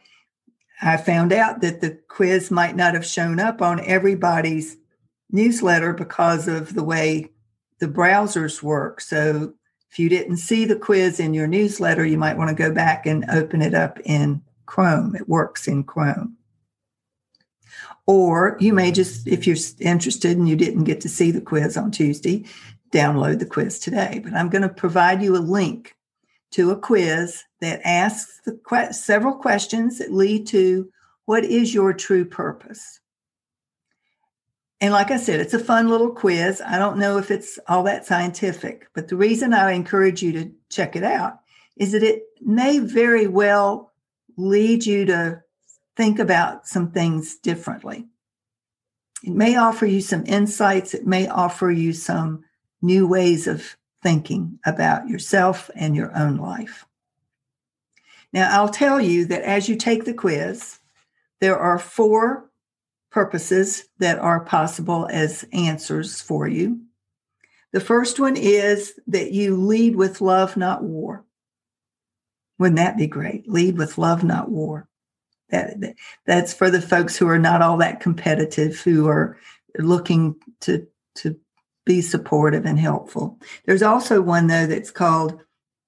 I 0.82 0.98
found 0.98 1.32
out 1.32 1.62
that 1.62 1.82
the 1.82 2.00
quiz 2.08 2.52
might 2.52 2.76
not 2.76 2.94
have 2.94 3.06
shown 3.06 3.40
up 3.40 3.62
on 3.62 3.80
everybody's 3.80 4.78
newsletter 5.32 5.94
because 5.94 6.48
of 6.48 6.74
the 6.74 6.84
way 6.84 7.32
the 7.80 7.88
browsers 7.88 8.64
work. 8.64 9.02
So 9.02 9.54
if 9.92 10.00
you 10.00 10.10
didn't 10.10 10.38
see 10.38 10.66
the 10.66 10.76
quiz 10.76 11.20
in 11.20 11.34
your 11.34 11.48
newsletter, 11.48 12.06
you 12.06 12.18
might 12.18 12.38
want 12.38 12.50
to 12.50 12.56
go 12.56 12.72
back 12.74 13.06
and 13.06 13.26
open 13.30 13.62
it 13.62 13.74
up 13.74 14.00
in 14.06 14.42
Chrome. 14.66 15.16
It 15.16 15.30
works 15.30 15.68
in 15.68 15.84
Chrome. 15.84 16.38
Or 18.06 18.58
you 18.60 18.74
may 18.74 18.92
just, 18.92 19.28
if 19.28 19.46
you're 19.46 19.58
interested 19.80 20.38
and 20.38 20.48
you 20.48 20.56
didn't 20.56 20.86
get 20.86 21.02
to 21.02 21.10
see 21.10 21.32
the 21.32 21.42
quiz 21.42 21.76
on 21.76 21.92
Tuesday, 21.92 22.46
download 22.92 23.40
the 23.40 23.46
quiz 23.46 23.80
today. 23.80 24.22
But 24.24 24.34
I'm 24.34 24.50
going 24.50 24.62
to 24.62 24.70
provide 24.70 25.22
you 25.22 25.36
a 25.36 25.40
link 25.40 25.96
to 26.52 26.72
a 26.72 26.78
quiz 26.78 27.44
that 27.60 27.82
asks 27.84 28.40
que- 28.68 28.94
several 28.94 29.36
questions 29.36 30.00
that 30.00 30.14
lead 30.14 30.48
to 30.48 30.90
what 31.26 31.44
is 31.44 31.74
your 31.74 31.92
true 31.92 32.24
purpose? 32.24 33.02
And 34.80 34.94
like 34.94 35.10
I 35.10 35.18
said, 35.18 35.40
it's 35.40 35.56
a 35.56 35.60
fun 35.60 35.90
little 35.90 36.12
quiz. 36.12 36.62
I 36.62 36.78
don't 36.78 37.00
know 37.00 37.18
if 37.18 37.32
it's 37.32 37.58
all 37.68 37.84
that 37.84 38.06
scientific, 38.06 38.88
but 38.94 39.08
the 39.08 39.16
reason 39.16 39.54
I 39.54 39.72
encourage 39.72 40.22
you 40.22 40.32
to 40.34 40.52
check 40.70 40.96
it 40.96 41.04
out 41.04 41.40
is 41.78 41.94
that 41.94 42.04
it 42.04 42.24
may 42.42 42.80
very 42.80 43.28
well 43.28 43.92
lead 44.36 44.86
you 44.86 45.06
to 45.06 45.42
think 45.96 46.20
about 46.20 46.68
some 46.68 46.92
things 46.92 47.38
differently. 47.38 48.06
It 49.24 49.34
may 49.34 49.56
offer 49.56 49.88
you 49.88 50.00
some 50.00 50.24
insights, 50.28 50.94
it 50.94 51.08
may 51.08 51.28
offer 51.28 51.72
you 51.72 51.92
some 51.92 52.44
new 52.82 53.08
ways 53.08 53.48
of 53.48 53.76
thinking 54.04 54.60
about 54.64 55.10
yourself 55.10 55.72
and 55.76 55.96
your 55.96 56.16
own 56.16 56.38
life. 56.38 56.86
Now, 58.32 58.50
I'll 58.52 58.70
tell 58.70 59.02
you 59.02 59.26
that 59.26 59.42
as 59.42 59.68
you 59.68 59.76
take 59.76 60.06
the 60.06 60.14
quiz, 60.14 60.80
there 61.40 61.58
are 61.58 61.80
four 61.80 62.47
purposes 63.18 63.86
that 63.98 64.20
are 64.20 64.42
possible 64.42 65.08
as 65.12 65.44
answers 65.52 66.22
for 66.22 66.48
you. 66.48 66.80
The 67.74 67.80
first 67.80 68.20
one 68.20 68.38
is 68.38 68.94
that 69.08 69.32
you 69.32 69.56
lead 69.56 69.96
with 69.96 70.22
love, 70.22 70.56
not 70.56 70.84
war. 70.84 71.26
Wouldn't 72.60 72.78
that 72.78 72.96
be 72.96 73.08
great? 73.08 73.50
Lead 73.50 73.76
with 73.76 73.98
love, 73.98 74.24
not 74.24 74.52
war. 74.52 74.88
That, 75.50 75.82
that, 75.82 75.96
that's 76.28 76.54
for 76.54 76.70
the 76.70 76.80
folks 76.80 77.18
who 77.18 77.28
are 77.28 77.40
not 77.40 77.64
all 77.64 77.78
that 77.78 78.02
competitive, 78.02 78.80
who 78.82 79.08
are 79.08 79.36
looking 79.80 80.36
to 80.62 80.86
to 81.16 81.40
be 81.88 82.04
supportive 82.04 82.68
and 82.68 82.78
helpful. 82.78 83.40
There's 83.66 83.82
also 83.82 84.22
one 84.22 84.46
though 84.46 84.68
that's 84.68 84.92
called 84.92 85.40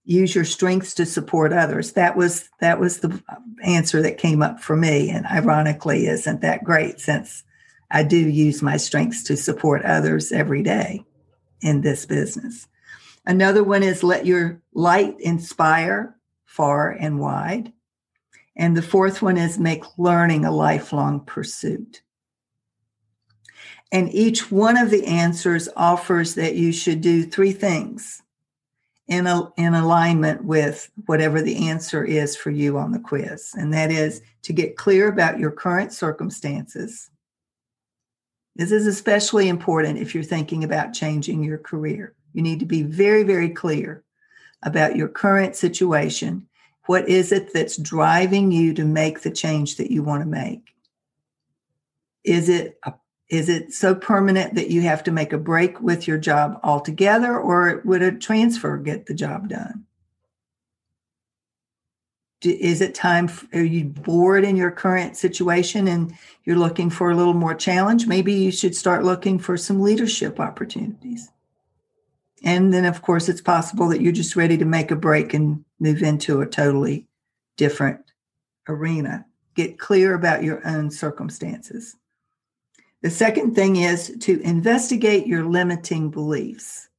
use 0.05 0.33
your 0.33 0.45
strengths 0.45 0.93
to 0.95 1.05
support 1.05 1.53
others. 1.53 1.93
That 1.93 2.15
was 2.15 2.49
that 2.59 2.79
was 2.79 2.99
the 2.99 3.21
answer 3.63 4.01
that 4.01 4.17
came 4.17 4.41
up 4.41 4.59
for 4.59 4.75
me 4.75 5.09
and 5.09 5.25
ironically 5.25 6.07
isn't 6.07 6.41
that 6.41 6.63
great 6.63 6.99
since 6.99 7.43
I 7.91 8.03
do 8.03 8.17
use 8.17 8.61
my 8.61 8.77
strengths 8.77 9.23
to 9.23 9.37
support 9.37 9.83
others 9.83 10.31
every 10.31 10.63
day 10.63 11.05
in 11.61 11.81
this 11.81 12.05
business. 12.05 12.67
Another 13.25 13.63
one 13.63 13.83
is 13.83 14.03
let 14.03 14.25
your 14.25 14.61
light 14.73 15.19
inspire 15.19 16.15
far 16.45 16.91
and 16.91 17.19
wide. 17.19 17.73
And 18.55 18.75
the 18.75 18.81
fourth 18.81 19.21
one 19.21 19.37
is 19.37 19.59
make 19.59 19.83
learning 19.97 20.45
a 20.45 20.51
lifelong 20.51 21.21
pursuit. 21.25 22.01
And 23.91 24.13
each 24.13 24.51
one 24.51 24.77
of 24.77 24.91
the 24.91 25.05
answers 25.05 25.69
offers 25.75 26.35
that 26.35 26.55
you 26.55 26.71
should 26.71 27.01
do 27.01 27.23
three 27.23 27.51
things 27.51 28.21
in, 29.09 29.25
a, 29.25 29.51
in 29.57 29.73
alignment 29.73 30.45
with 30.45 30.89
whatever 31.07 31.41
the 31.41 31.67
answer 31.67 32.03
is 32.03 32.35
for 32.35 32.51
you 32.51 32.77
on 32.77 32.91
the 32.91 32.99
quiz. 32.99 33.53
And 33.57 33.73
that 33.73 33.91
is 33.91 34.21
to 34.43 34.53
get 34.53 34.77
clear 34.77 35.09
about 35.09 35.39
your 35.39 35.51
current 35.51 35.91
circumstances. 35.91 37.09
This 38.55 38.71
is 38.71 38.85
especially 38.85 39.49
important 39.49 39.97
if 39.97 40.13
you're 40.13 40.23
thinking 40.23 40.63
about 40.63 40.93
changing 40.93 41.43
your 41.43 41.57
career. 41.57 42.13
You 42.33 42.43
need 42.43 42.59
to 42.59 42.65
be 42.65 42.83
very, 42.83 43.23
very 43.23 43.49
clear 43.49 44.03
about 44.61 44.95
your 44.95 45.07
current 45.07 45.55
situation. 45.55 46.47
What 46.85 47.09
is 47.09 47.31
it 47.31 47.51
that's 47.51 47.77
driving 47.77 48.51
you 48.51 48.75
to 48.75 48.85
make 48.85 49.21
the 49.21 49.31
change 49.31 49.77
that 49.77 49.91
you 49.91 50.03
want 50.03 50.21
to 50.21 50.29
make? 50.29 50.75
Is 52.23 52.47
it 52.47 52.77
a 52.83 52.93
is 53.29 53.47
it 53.47 53.73
so 53.73 53.93
permanent 53.93 54.55
that 54.55 54.71
you 54.71 54.81
have 54.81 55.03
to 55.03 55.11
make 55.11 55.33
a 55.33 55.37
break 55.37 55.79
with 55.81 56.07
your 56.07 56.17
job 56.17 56.59
altogether, 56.63 57.39
or 57.39 57.81
would 57.85 58.01
a 58.01 58.11
transfer 58.11 58.77
get 58.77 59.05
the 59.05 59.13
job 59.13 59.49
done? 59.49 59.85
Is 62.41 62.81
it 62.81 62.95
time? 62.95 63.29
Are 63.53 63.61
you 63.61 63.85
bored 63.85 64.45
in 64.45 64.55
your 64.55 64.71
current 64.71 65.17
situation 65.17 65.87
and 65.89 66.13
you're 66.45 66.57
looking 66.57 66.89
for 66.89 67.11
a 67.11 67.15
little 67.15 67.33
more 67.33 67.53
challenge? 67.53 68.07
Maybe 68.07 68.33
you 68.33 68.51
should 68.51 68.75
start 68.75 69.03
looking 69.03 69.37
for 69.37 69.57
some 69.57 69.81
leadership 69.81 70.39
opportunities. 70.39 71.29
And 72.43 72.73
then, 72.73 72.85
of 72.85 73.01
course, 73.01 73.27
it's 73.27 73.41
possible 73.41 73.89
that 73.89 74.01
you're 74.01 74.13
just 74.13 74.37
ready 74.37 74.57
to 74.57 74.65
make 74.65 74.89
a 74.89 74.95
break 74.95 75.33
and 75.33 75.65
move 75.79 76.01
into 76.01 76.39
a 76.39 76.47
totally 76.47 77.05
different 77.57 77.99
arena. 78.69 79.25
Get 79.53 79.77
clear 79.77 80.13
about 80.13 80.43
your 80.43 80.65
own 80.65 80.89
circumstances. 80.89 81.97
The 83.01 83.09
second 83.09 83.55
thing 83.55 83.77
is 83.77 84.15
to 84.21 84.41
investigate 84.41 85.25
your 85.25 85.45
limiting 85.45 86.09
beliefs. 86.09 86.89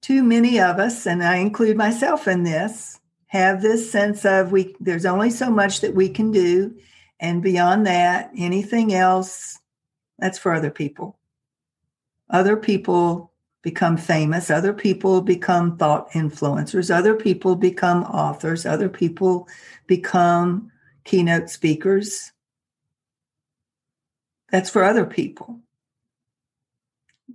Too 0.00 0.22
many 0.22 0.60
of 0.60 0.78
us, 0.78 1.06
and 1.06 1.22
I 1.22 1.36
include 1.36 1.76
myself 1.76 2.26
in 2.26 2.42
this, 2.42 2.98
have 3.26 3.62
this 3.62 3.90
sense 3.90 4.24
of 4.24 4.50
we 4.50 4.74
there's 4.80 5.06
only 5.06 5.30
so 5.30 5.50
much 5.50 5.80
that 5.82 5.94
we 5.94 6.08
can 6.08 6.32
do 6.32 6.74
and 7.20 7.42
beyond 7.42 7.86
that 7.86 8.30
anything 8.36 8.92
else 8.92 9.58
that's 10.18 10.38
for 10.38 10.52
other 10.52 10.70
people. 10.70 11.16
Other 12.28 12.56
people 12.56 13.32
become 13.62 13.96
famous, 13.96 14.50
other 14.50 14.72
people 14.72 15.20
become 15.20 15.76
thought 15.76 16.10
influencers, 16.10 16.92
other 16.92 17.14
people 17.14 17.54
become 17.54 18.02
authors, 18.04 18.66
other 18.66 18.88
people 18.88 19.46
become 19.86 20.72
keynote 21.04 21.50
speakers, 21.50 22.32
that's 24.50 24.70
for 24.70 24.84
other 24.84 25.06
people. 25.06 25.60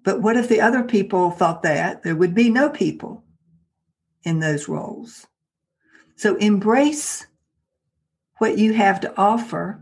But 0.03 0.21
what 0.21 0.37
if 0.37 0.47
the 0.47 0.61
other 0.61 0.83
people 0.83 1.31
thought 1.31 1.63
that? 1.63 2.03
There 2.03 2.15
would 2.15 2.35
be 2.35 2.49
no 2.49 2.69
people 2.69 3.23
in 4.23 4.39
those 4.39 4.67
roles. 4.67 5.27
So 6.15 6.35
embrace 6.35 7.25
what 8.37 8.57
you 8.57 8.73
have 8.73 8.99
to 9.01 9.13
offer 9.17 9.81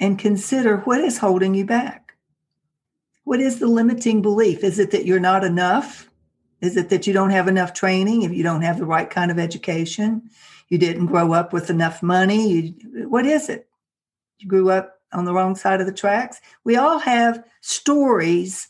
and 0.00 0.18
consider 0.18 0.78
what 0.78 1.00
is 1.00 1.18
holding 1.18 1.54
you 1.54 1.64
back. 1.64 2.14
What 3.24 3.40
is 3.40 3.58
the 3.58 3.66
limiting 3.66 4.22
belief? 4.22 4.64
Is 4.64 4.78
it 4.78 4.90
that 4.90 5.06
you're 5.06 5.20
not 5.20 5.44
enough? 5.44 6.10
Is 6.60 6.76
it 6.76 6.88
that 6.90 7.06
you 7.06 7.12
don't 7.12 7.30
have 7.30 7.48
enough 7.48 7.72
training? 7.72 8.22
If 8.22 8.32
you 8.32 8.42
don't 8.42 8.62
have 8.62 8.78
the 8.78 8.86
right 8.86 9.08
kind 9.08 9.30
of 9.30 9.38
education, 9.38 10.30
you 10.68 10.78
didn't 10.78 11.06
grow 11.06 11.32
up 11.32 11.52
with 11.52 11.70
enough 11.70 12.02
money? 12.02 12.50
You, 12.50 13.08
what 13.08 13.26
is 13.26 13.48
it? 13.48 13.68
You 14.38 14.48
grew 14.48 14.70
up 14.70 15.00
on 15.14 15.24
the 15.24 15.32
wrong 15.32 15.56
side 15.56 15.80
of 15.80 15.86
the 15.86 15.92
tracks. 15.92 16.40
We 16.64 16.76
all 16.76 16.98
have 16.98 17.44
stories 17.60 18.68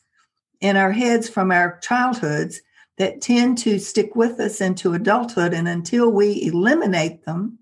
in 0.60 0.76
our 0.76 0.92
heads 0.92 1.28
from 1.28 1.50
our 1.50 1.78
childhoods 1.80 2.60
that 2.96 3.20
tend 3.20 3.58
to 3.58 3.78
stick 3.78 4.14
with 4.14 4.38
us 4.38 4.60
into 4.60 4.94
adulthood. 4.94 5.52
And 5.52 5.66
until 5.66 6.10
we 6.10 6.42
eliminate 6.42 7.24
them, 7.24 7.58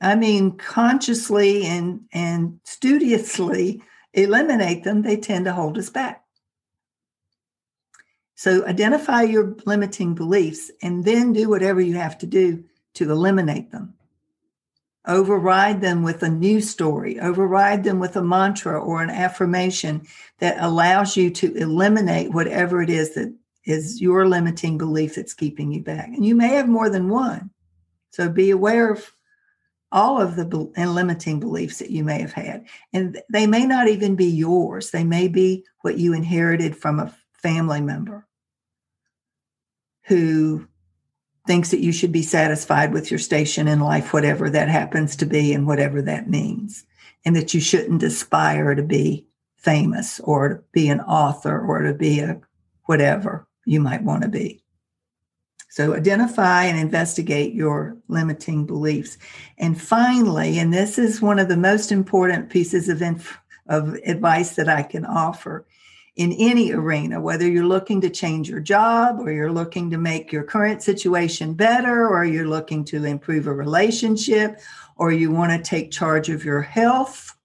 I 0.00 0.16
mean, 0.16 0.56
consciously 0.56 1.64
and, 1.66 2.00
and 2.12 2.60
studiously 2.64 3.82
eliminate 4.12 4.84
them, 4.84 5.02
they 5.02 5.16
tend 5.16 5.44
to 5.44 5.52
hold 5.52 5.76
us 5.78 5.90
back. 5.90 6.24
So 8.34 8.66
identify 8.66 9.22
your 9.22 9.56
limiting 9.64 10.14
beliefs 10.14 10.70
and 10.82 11.04
then 11.04 11.32
do 11.32 11.48
whatever 11.48 11.80
you 11.80 11.94
have 11.94 12.18
to 12.18 12.26
do 12.26 12.64
to 12.94 13.10
eliminate 13.10 13.70
them 13.70 13.94
override 15.06 15.80
them 15.80 16.02
with 16.02 16.22
a 16.22 16.28
new 16.28 16.60
story, 16.60 17.20
override 17.20 17.84
them 17.84 17.98
with 17.98 18.16
a 18.16 18.22
mantra 18.22 18.80
or 18.80 19.02
an 19.02 19.10
affirmation 19.10 20.06
that 20.38 20.56
allows 20.60 21.16
you 21.16 21.30
to 21.30 21.54
eliminate 21.56 22.32
whatever 22.32 22.80
it 22.82 22.90
is 22.90 23.14
that 23.14 23.34
is 23.64 24.00
your 24.00 24.26
limiting 24.28 24.78
belief 24.78 25.14
that's 25.14 25.34
keeping 25.34 25.72
you 25.72 25.82
back. 25.82 26.08
And 26.08 26.24
you 26.24 26.34
may 26.34 26.48
have 26.48 26.68
more 26.68 26.90
than 26.90 27.08
one. 27.08 27.50
So 28.10 28.28
be 28.28 28.50
aware 28.50 28.92
of 28.92 29.10
all 29.90 30.20
of 30.20 30.36
the 30.36 30.44
limiting 30.44 31.40
beliefs 31.40 31.78
that 31.78 31.90
you 31.90 32.04
may 32.04 32.20
have 32.20 32.32
had. 32.32 32.66
And 32.92 33.20
they 33.30 33.46
may 33.46 33.64
not 33.64 33.88
even 33.88 34.16
be 34.16 34.26
yours, 34.26 34.90
they 34.90 35.04
may 35.04 35.28
be 35.28 35.64
what 35.82 35.98
you 35.98 36.12
inherited 36.14 36.76
from 36.76 36.98
a 36.98 37.14
family 37.32 37.80
member 37.80 38.26
who 40.06 40.66
thinks 41.46 41.70
that 41.70 41.80
you 41.80 41.92
should 41.92 42.12
be 42.12 42.22
satisfied 42.22 42.92
with 42.92 43.10
your 43.10 43.18
station 43.18 43.68
in 43.68 43.80
life, 43.80 44.12
whatever 44.12 44.48
that 44.50 44.68
happens 44.68 45.14
to 45.16 45.26
be 45.26 45.52
and 45.52 45.66
whatever 45.66 46.00
that 46.02 46.28
means, 46.28 46.84
and 47.24 47.36
that 47.36 47.52
you 47.52 47.60
shouldn't 47.60 48.02
aspire 48.02 48.74
to 48.74 48.82
be 48.82 49.26
famous 49.56 50.20
or 50.20 50.48
to 50.48 50.64
be 50.72 50.88
an 50.88 51.00
author 51.00 51.58
or 51.60 51.82
to 51.82 51.94
be 51.94 52.20
a 52.20 52.40
whatever. 52.84 53.46
you 53.66 53.80
might 53.80 54.02
want 54.02 54.22
to 54.22 54.28
be. 54.28 54.62
So 55.70 55.94
identify 55.94 56.64
and 56.64 56.78
investigate 56.78 57.54
your 57.54 57.96
limiting 58.08 58.66
beliefs. 58.66 59.18
And 59.58 59.80
finally, 59.80 60.58
and 60.58 60.72
this 60.72 60.98
is 60.98 61.20
one 61.20 61.38
of 61.38 61.48
the 61.48 61.56
most 61.56 61.90
important 61.90 62.50
pieces 62.50 62.88
of, 62.88 63.02
inf- 63.02 63.38
of 63.68 63.94
advice 64.06 64.54
that 64.54 64.68
I 64.68 64.82
can 64.82 65.04
offer 65.04 65.66
in 66.16 66.32
any 66.32 66.72
arena, 66.72 67.20
whether 67.20 67.48
you're 67.48 67.66
looking 67.66 68.00
to 68.00 68.10
change 68.10 68.48
your 68.48 68.60
job 68.60 69.18
or 69.18 69.32
you're 69.32 69.52
looking 69.52 69.90
to 69.90 69.98
make 69.98 70.30
your 70.30 70.44
current 70.44 70.82
situation 70.82 71.54
better 71.54 72.08
or 72.08 72.24
you're 72.24 72.46
looking 72.46 72.84
to 72.84 73.04
improve 73.04 73.48
a 73.48 73.52
relationship 73.52 74.60
or 74.96 75.10
you 75.10 75.32
want 75.32 75.50
to 75.50 75.68
take 75.68 75.90
charge 75.90 76.28
of 76.28 76.44
your 76.44 76.62
health, 76.62 77.36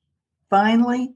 finally, 0.52 1.14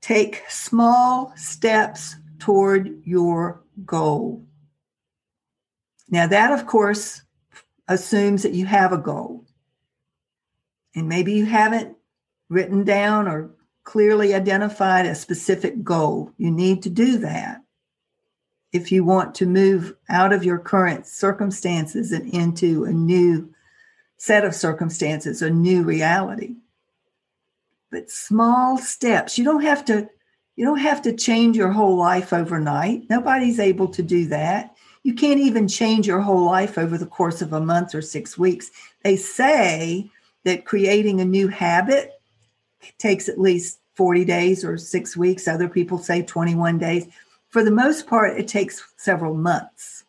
take 0.00 0.42
small 0.48 1.32
steps 1.34 2.14
toward 2.38 3.04
your 3.04 3.62
goal. 3.84 4.44
Now, 6.08 6.28
that 6.28 6.52
of 6.52 6.66
course 6.66 7.22
assumes 7.88 8.44
that 8.44 8.54
you 8.54 8.66
have 8.66 8.92
a 8.92 8.98
goal. 8.98 9.44
And 10.94 11.08
maybe 11.08 11.32
you 11.32 11.44
haven't 11.44 11.96
written 12.48 12.84
down 12.84 13.26
or 13.26 13.50
clearly 13.84 14.34
identified 14.34 15.06
a 15.06 15.14
specific 15.14 15.82
goal. 15.82 16.32
You 16.36 16.50
need 16.50 16.82
to 16.82 16.90
do 16.90 17.18
that 17.18 17.62
if 18.72 18.92
you 18.92 19.04
want 19.04 19.34
to 19.34 19.46
move 19.46 19.94
out 20.08 20.32
of 20.32 20.44
your 20.44 20.58
current 20.58 21.06
circumstances 21.06 22.12
and 22.12 22.32
into 22.32 22.84
a 22.84 22.92
new 22.92 23.52
set 24.16 24.44
of 24.44 24.54
circumstances, 24.54 25.42
a 25.42 25.50
new 25.50 25.82
reality. 25.82 26.54
But 27.90 28.10
small 28.10 28.78
steps. 28.78 29.38
You 29.38 29.44
don't 29.44 29.62
have 29.62 29.84
to 29.86 30.08
you 30.56 30.66
don't 30.66 30.78
have 30.78 31.00
to 31.02 31.16
change 31.16 31.56
your 31.56 31.72
whole 31.72 31.96
life 31.96 32.32
overnight. 32.34 33.08
Nobody's 33.08 33.58
able 33.58 33.88
to 33.88 34.02
do 34.02 34.26
that. 34.26 34.76
You 35.04 35.14
can't 35.14 35.40
even 35.40 35.66
change 35.66 36.06
your 36.06 36.20
whole 36.20 36.44
life 36.44 36.76
over 36.76 36.98
the 36.98 37.06
course 37.06 37.40
of 37.40 37.54
a 37.54 37.60
month 37.60 37.94
or 37.94 38.02
6 38.02 38.36
weeks. 38.36 38.70
They 39.02 39.16
say 39.16 40.10
that 40.44 40.66
creating 40.66 41.20
a 41.20 41.24
new 41.24 41.48
habit 41.48 42.19
takes 42.98 43.28
at 43.28 43.40
least 43.40 43.78
40 43.94 44.24
days 44.24 44.64
or 44.64 44.78
6 44.78 45.16
weeks. 45.16 45.48
Other 45.48 45.68
people 45.68 45.98
say 45.98 46.22
21 46.22 46.78
days. 46.78 47.06
For 47.48 47.64
the 47.64 47.70
most 47.70 48.06
part, 48.06 48.38
it 48.38 48.48
takes 48.48 48.82
several 48.96 49.34
months 49.34 50.04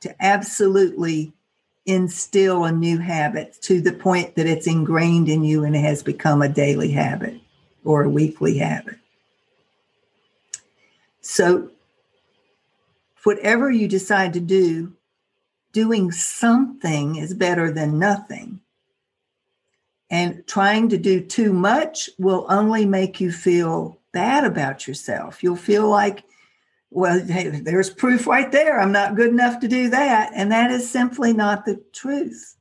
to 0.00 0.14
absolutely 0.24 1.32
instill 1.86 2.64
a 2.64 2.72
new 2.72 2.98
habit 2.98 3.56
to 3.62 3.80
the 3.80 3.92
point 3.92 4.36
that 4.36 4.46
it's 4.46 4.66
ingrained 4.66 5.28
in 5.28 5.42
you 5.42 5.64
and 5.64 5.74
it 5.74 5.80
has 5.80 6.02
become 6.02 6.42
a 6.42 6.48
daily 6.48 6.90
habit 6.90 7.40
or 7.84 8.04
a 8.04 8.10
weekly 8.10 8.58
habit. 8.58 8.96
So, 11.22 11.70
whatever 13.24 13.70
you 13.70 13.88
decide 13.88 14.32
to 14.34 14.40
do, 14.40 14.92
doing 15.72 16.10
something 16.10 17.16
is 17.16 17.34
better 17.34 17.70
than 17.70 17.98
nothing. 17.98 18.60
And 20.10 20.46
trying 20.46 20.88
to 20.90 20.98
do 20.98 21.20
too 21.20 21.52
much 21.52 22.08
will 22.18 22.46
only 22.48 22.86
make 22.86 23.20
you 23.20 23.30
feel 23.30 24.00
bad 24.12 24.44
about 24.44 24.88
yourself. 24.88 25.42
You'll 25.42 25.56
feel 25.56 25.88
like 25.88 26.24
well, 26.90 27.20
hey, 27.20 27.48
there's 27.48 27.90
proof 27.90 28.26
right 28.26 28.50
there. 28.50 28.80
I'm 28.80 28.92
not 28.92 29.14
good 29.14 29.28
enough 29.28 29.60
to 29.60 29.68
do 29.68 29.90
that. 29.90 30.32
And 30.34 30.50
that 30.52 30.70
is 30.70 30.90
simply 30.90 31.32
not 31.32 31.64
the 31.64 31.82
truth. 31.92 32.56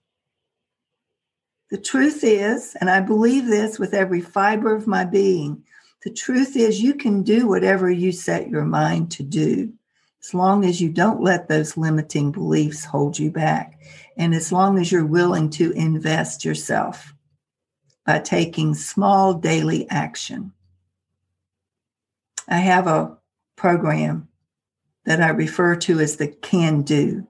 The 1.70 1.78
truth 1.78 2.24
is, 2.24 2.76
and 2.80 2.90
I 2.90 3.02
believe 3.02 3.46
this 3.46 3.80
with 3.80 3.94
every 3.94 4.22
fiber 4.22 4.76
of 4.76 4.88
my 4.88 5.06
being, 5.06 5.64
the 6.04 6.12
truth 6.12 6.56
is 6.56 6.82
you 6.82 6.94
can 6.94 7.24
do 7.24 7.48
whatever 7.48 7.90
you 7.90 8.12
set 8.12 8.50
your 8.50 8.64
mind 8.64 9.12
to 9.12 9.24
do 9.24 9.74
as 10.24 10.34
long 10.34 10.66
as 10.66 10.82
you 10.82 10.90
don't 10.90 11.22
let 11.22 11.48
those 11.48 11.78
limiting 11.78 12.32
beliefs 12.32 12.84
hold 12.84 13.18
you 13.18 13.32
back. 13.32 13.80
And 14.18 14.34
as 14.34 14.52
long 14.52 14.80
as 14.80 14.92
you're 14.92 15.06
willing 15.06 15.50
to 15.52 15.72
invest 15.72 16.44
yourself 16.44 17.14
by 18.08 18.18
taking 18.20 18.74
small 18.74 19.34
daily 19.34 19.88
action. 19.90 20.54
I 22.48 22.60
have 22.60 22.88
a 22.88 23.18
program 23.58 24.30
that 25.06 25.22
I 25.22 25.30
refer 25.30 25.76
to 25.76 26.00
as 26.00 26.16
the 26.16 26.30
can 26.30 26.84
do 26.84 27.28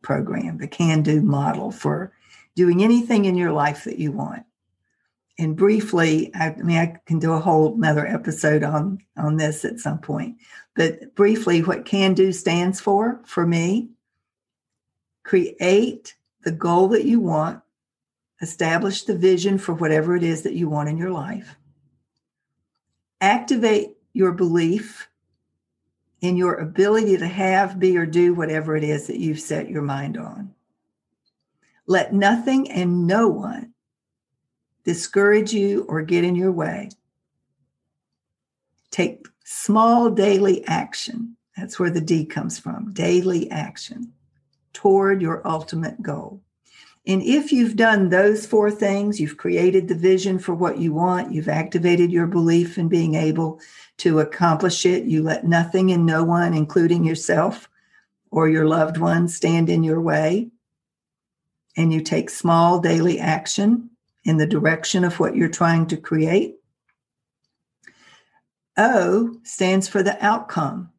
program, 0.00 0.58
the 0.58 0.68
can 0.68 1.02
do 1.02 1.20
model 1.20 1.72
for 1.72 2.12
doing 2.54 2.84
anything 2.84 3.24
in 3.24 3.34
your 3.34 3.50
life 3.50 3.82
that 3.84 3.98
you 3.98 4.12
want. 4.12 4.44
And 5.38 5.56
briefly, 5.56 6.32
I, 6.34 6.50
I 6.50 6.62
mean, 6.62 6.76
I 6.76 7.00
can 7.06 7.18
do 7.18 7.32
a 7.32 7.40
whole 7.40 7.74
another 7.74 8.06
episode 8.06 8.62
on, 8.62 8.98
on 9.16 9.38
this 9.38 9.64
at 9.64 9.80
some 9.80 9.98
point. 9.98 10.36
But 10.76 11.16
briefly, 11.16 11.62
what 11.62 11.84
can 11.84 12.14
do 12.14 12.32
stands 12.32 12.80
for, 12.80 13.20
for 13.26 13.44
me, 13.44 13.90
create 15.24 16.14
the 16.44 16.52
goal 16.52 16.88
that 16.88 17.06
you 17.06 17.18
want, 17.18 17.62
establish 18.42 19.04
the 19.04 19.16
vision 19.16 19.56
for 19.56 19.72
whatever 19.72 20.16
it 20.16 20.22
is 20.22 20.42
that 20.42 20.54
you 20.54 20.68
want 20.68 20.88
in 20.88 20.98
your 20.98 21.10
life, 21.10 21.56
activate 23.20 23.96
your 24.12 24.32
belief 24.32 25.08
in 26.20 26.36
your 26.36 26.56
ability 26.56 27.16
to 27.16 27.26
have, 27.26 27.78
be, 27.78 27.96
or 27.96 28.04
do 28.04 28.34
whatever 28.34 28.76
it 28.76 28.84
is 28.84 29.06
that 29.06 29.18
you've 29.18 29.40
set 29.40 29.70
your 29.70 29.82
mind 29.82 30.16
on. 30.16 30.52
Let 31.86 32.12
nothing 32.12 32.70
and 32.70 33.06
no 33.06 33.28
one 33.28 33.72
discourage 34.84 35.52
you 35.52 35.84
or 35.88 36.02
get 36.02 36.24
in 36.24 36.36
your 36.36 36.52
way. 36.52 36.90
Take 38.90 39.26
small 39.44 40.10
daily 40.10 40.64
action. 40.66 41.36
That's 41.56 41.78
where 41.78 41.90
the 41.90 42.00
D 42.00 42.24
comes 42.24 42.58
from 42.58 42.92
daily 42.92 43.50
action 43.50 44.12
toward 44.72 45.22
your 45.22 45.46
ultimate 45.46 46.02
goal. 46.02 46.40
And 47.06 47.20
if 47.22 47.50
you've 47.50 47.74
done 47.74 48.08
those 48.08 48.46
four 48.46 48.70
things, 48.70 49.20
you've 49.20 49.36
created 49.36 49.88
the 49.88 49.94
vision 49.94 50.38
for 50.38 50.54
what 50.54 50.78
you 50.78 50.92
want, 50.92 51.32
you've 51.32 51.48
activated 51.48 52.12
your 52.12 52.28
belief 52.28 52.78
in 52.78 52.88
being 52.88 53.16
able 53.16 53.60
to 53.98 54.20
accomplish 54.20 54.86
it, 54.86 55.04
you 55.04 55.22
let 55.22 55.44
nothing 55.44 55.90
and 55.90 56.06
no 56.06 56.22
one, 56.22 56.54
including 56.54 57.04
yourself 57.04 57.68
or 58.30 58.48
your 58.48 58.66
loved 58.66 58.98
ones, 58.98 59.34
stand 59.34 59.68
in 59.68 59.82
your 59.82 60.00
way, 60.00 60.48
and 61.76 61.92
you 61.92 62.00
take 62.00 62.30
small 62.30 62.80
daily 62.80 63.18
action 63.18 63.90
in 64.24 64.36
the 64.36 64.46
direction 64.46 65.04
of 65.04 65.18
what 65.18 65.34
you're 65.34 65.48
trying 65.48 65.86
to 65.86 65.96
create. 65.96 66.54
O 68.76 69.36
stands 69.42 69.88
for 69.88 70.02
the 70.02 70.24
outcome. 70.24 70.90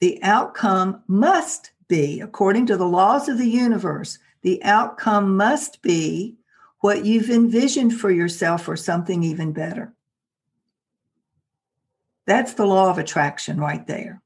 The 0.00 0.22
outcome 0.22 1.02
must 1.06 1.70
be, 1.88 2.20
according 2.20 2.66
to 2.66 2.76
the 2.76 2.86
laws 2.86 3.28
of 3.28 3.38
the 3.38 3.48
universe, 3.48 4.18
the 4.42 4.62
outcome 4.62 5.36
must 5.36 5.82
be 5.82 6.36
what 6.80 7.04
you've 7.04 7.30
envisioned 7.30 7.98
for 7.98 8.10
yourself 8.10 8.68
or 8.68 8.76
something 8.76 9.22
even 9.22 9.52
better. 9.52 9.92
That's 12.26 12.54
the 12.54 12.66
law 12.66 12.90
of 12.90 12.98
attraction 12.98 13.58
right 13.58 13.86
there. 13.86 14.22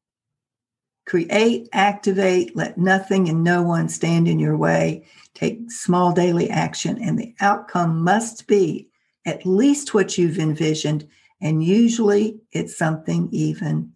Create, 1.06 1.68
activate, 1.72 2.54
let 2.54 2.78
nothing 2.78 3.28
and 3.28 3.42
no 3.42 3.62
one 3.62 3.88
stand 3.88 4.28
in 4.28 4.38
your 4.38 4.56
way. 4.56 5.04
Take 5.34 5.70
small 5.70 6.12
daily 6.12 6.50
action, 6.50 7.02
and 7.02 7.18
the 7.18 7.34
outcome 7.40 8.02
must 8.02 8.46
be 8.46 8.88
at 9.24 9.46
least 9.46 9.94
what 9.94 10.18
you've 10.18 10.38
envisioned. 10.38 11.08
And 11.40 11.64
usually 11.64 12.40
it's 12.52 12.76
something 12.76 13.28
even 13.32 13.92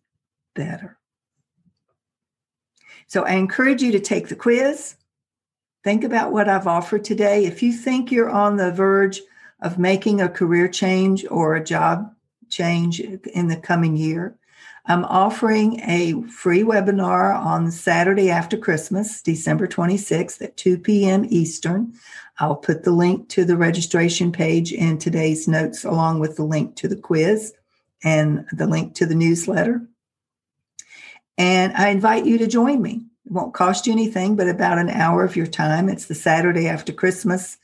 better. 0.54 0.98
So 3.06 3.24
I 3.24 3.32
encourage 3.32 3.82
you 3.82 3.92
to 3.92 4.00
take 4.00 4.28
the 4.28 4.36
quiz. 4.36 4.96
Think 5.86 6.02
about 6.02 6.32
what 6.32 6.48
I've 6.48 6.66
offered 6.66 7.04
today. 7.04 7.44
If 7.44 7.62
you 7.62 7.72
think 7.72 8.10
you're 8.10 8.28
on 8.28 8.56
the 8.56 8.72
verge 8.72 9.22
of 9.60 9.78
making 9.78 10.20
a 10.20 10.28
career 10.28 10.66
change 10.66 11.24
or 11.30 11.54
a 11.54 11.62
job 11.62 12.12
change 12.48 12.98
in 12.98 13.46
the 13.46 13.56
coming 13.56 13.96
year, 13.96 14.36
I'm 14.86 15.04
offering 15.04 15.78
a 15.84 16.22
free 16.22 16.64
webinar 16.64 17.38
on 17.38 17.70
Saturday 17.70 18.32
after 18.32 18.56
Christmas, 18.56 19.22
December 19.22 19.68
26th 19.68 20.42
at 20.42 20.56
2 20.56 20.78
p.m. 20.78 21.24
Eastern. 21.28 21.92
I'll 22.40 22.56
put 22.56 22.82
the 22.82 22.90
link 22.90 23.28
to 23.28 23.44
the 23.44 23.56
registration 23.56 24.32
page 24.32 24.72
in 24.72 24.98
today's 24.98 25.46
notes, 25.46 25.84
along 25.84 26.18
with 26.18 26.34
the 26.34 26.42
link 26.42 26.74
to 26.78 26.88
the 26.88 26.96
quiz 26.96 27.52
and 28.02 28.44
the 28.50 28.66
link 28.66 28.96
to 28.96 29.06
the 29.06 29.14
newsletter. 29.14 29.86
And 31.38 31.72
I 31.74 31.90
invite 31.90 32.26
you 32.26 32.38
to 32.38 32.48
join 32.48 32.82
me. 32.82 33.04
It 33.26 33.32
won't 33.32 33.54
cost 33.54 33.86
you 33.86 33.92
anything 33.92 34.36
but 34.36 34.48
about 34.48 34.78
an 34.78 34.88
hour 34.88 35.24
of 35.24 35.36
your 35.36 35.48
time. 35.48 35.88
It's 35.88 36.06
the 36.06 36.14
Saturday 36.14 36.68
after 36.68 36.92
Christmas. 36.92 37.58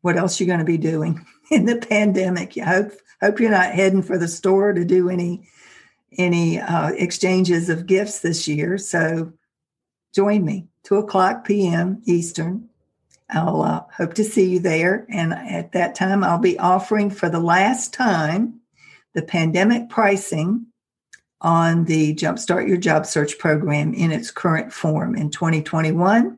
What 0.00 0.16
else 0.16 0.40
are 0.40 0.44
you 0.44 0.48
going 0.48 0.58
to 0.58 0.64
be 0.64 0.78
doing 0.78 1.24
in 1.50 1.66
the 1.66 1.76
pandemic? 1.76 2.58
I 2.58 2.64
hope 2.64 2.92
hope 3.20 3.40
you're 3.40 3.50
not 3.50 3.72
heading 3.72 4.02
for 4.02 4.18
the 4.18 4.28
store 4.28 4.72
to 4.72 4.84
do 4.84 5.08
any 5.08 5.48
any 6.16 6.58
uh, 6.58 6.88
exchanges 6.90 7.68
of 7.68 7.86
gifts 7.86 8.20
this 8.20 8.48
year. 8.48 8.76
So 8.78 9.32
join 10.14 10.44
me, 10.44 10.66
two 10.82 10.96
o'clock 10.96 11.44
p.m. 11.44 12.02
Eastern. 12.04 12.68
I'll 13.30 13.62
uh, 13.62 13.82
hope 13.94 14.14
to 14.14 14.24
see 14.24 14.48
you 14.48 14.58
there. 14.58 15.06
And 15.10 15.34
at 15.34 15.72
that 15.72 15.94
time, 15.94 16.24
I'll 16.24 16.38
be 16.38 16.58
offering 16.58 17.10
for 17.10 17.28
the 17.28 17.40
last 17.40 17.92
time 17.92 18.60
the 19.12 19.22
pandemic 19.22 19.90
pricing 19.90 20.66
on 21.40 21.84
the 21.84 22.14
Jumpstart 22.14 22.66
Your 22.66 22.76
Job 22.76 23.06
Search 23.06 23.38
program 23.38 23.94
in 23.94 24.10
its 24.10 24.30
current 24.30 24.72
form 24.72 25.14
in 25.14 25.30
2021. 25.30 26.36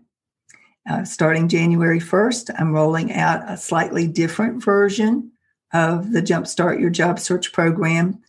Uh, 0.88 1.04
starting 1.04 1.48
January 1.48 2.00
1st, 2.00 2.50
I'm 2.58 2.72
rolling 2.72 3.12
out 3.12 3.48
a 3.48 3.56
slightly 3.56 4.06
different 4.06 4.62
version 4.62 5.30
of 5.72 6.12
the 6.12 6.22
Jumpstart 6.22 6.80
Your 6.80 6.90
Job 6.90 7.18
Search 7.18 7.52
program 7.52 8.20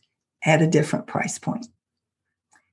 at 0.46 0.62
a 0.62 0.68
different 0.68 1.08
price 1.08 1.40
point. 1.40 1.68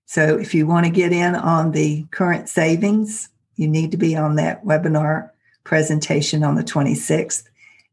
So 0.07 0.39
if 0.39 0.55
you 0.55 0.67
want 0.67 0.87
to 0.87 0.91
get 0.91 1.13
in 1.13 1.35
on 1.35 1.73
the 1.73 2.05
current 2.11 2.49
savings, 2.49 3.29
you 3.57 3.69
need 3.69 3.91
to 3.91 3.97
be 3.97 4.17
on 4.17 4.37
that 4.37 4.65
webinar 4.65 5.31
presentation 5.65 6.43
on 6.43 6.55
the 6.55 6.65
26th 6.65 7.45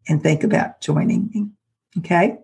and 0.07 0.21
think 0.21 0.43
about 0.43 0.81
joining 0.81 1.29
me. 1.33 1.47
Okay. 1.97 2.37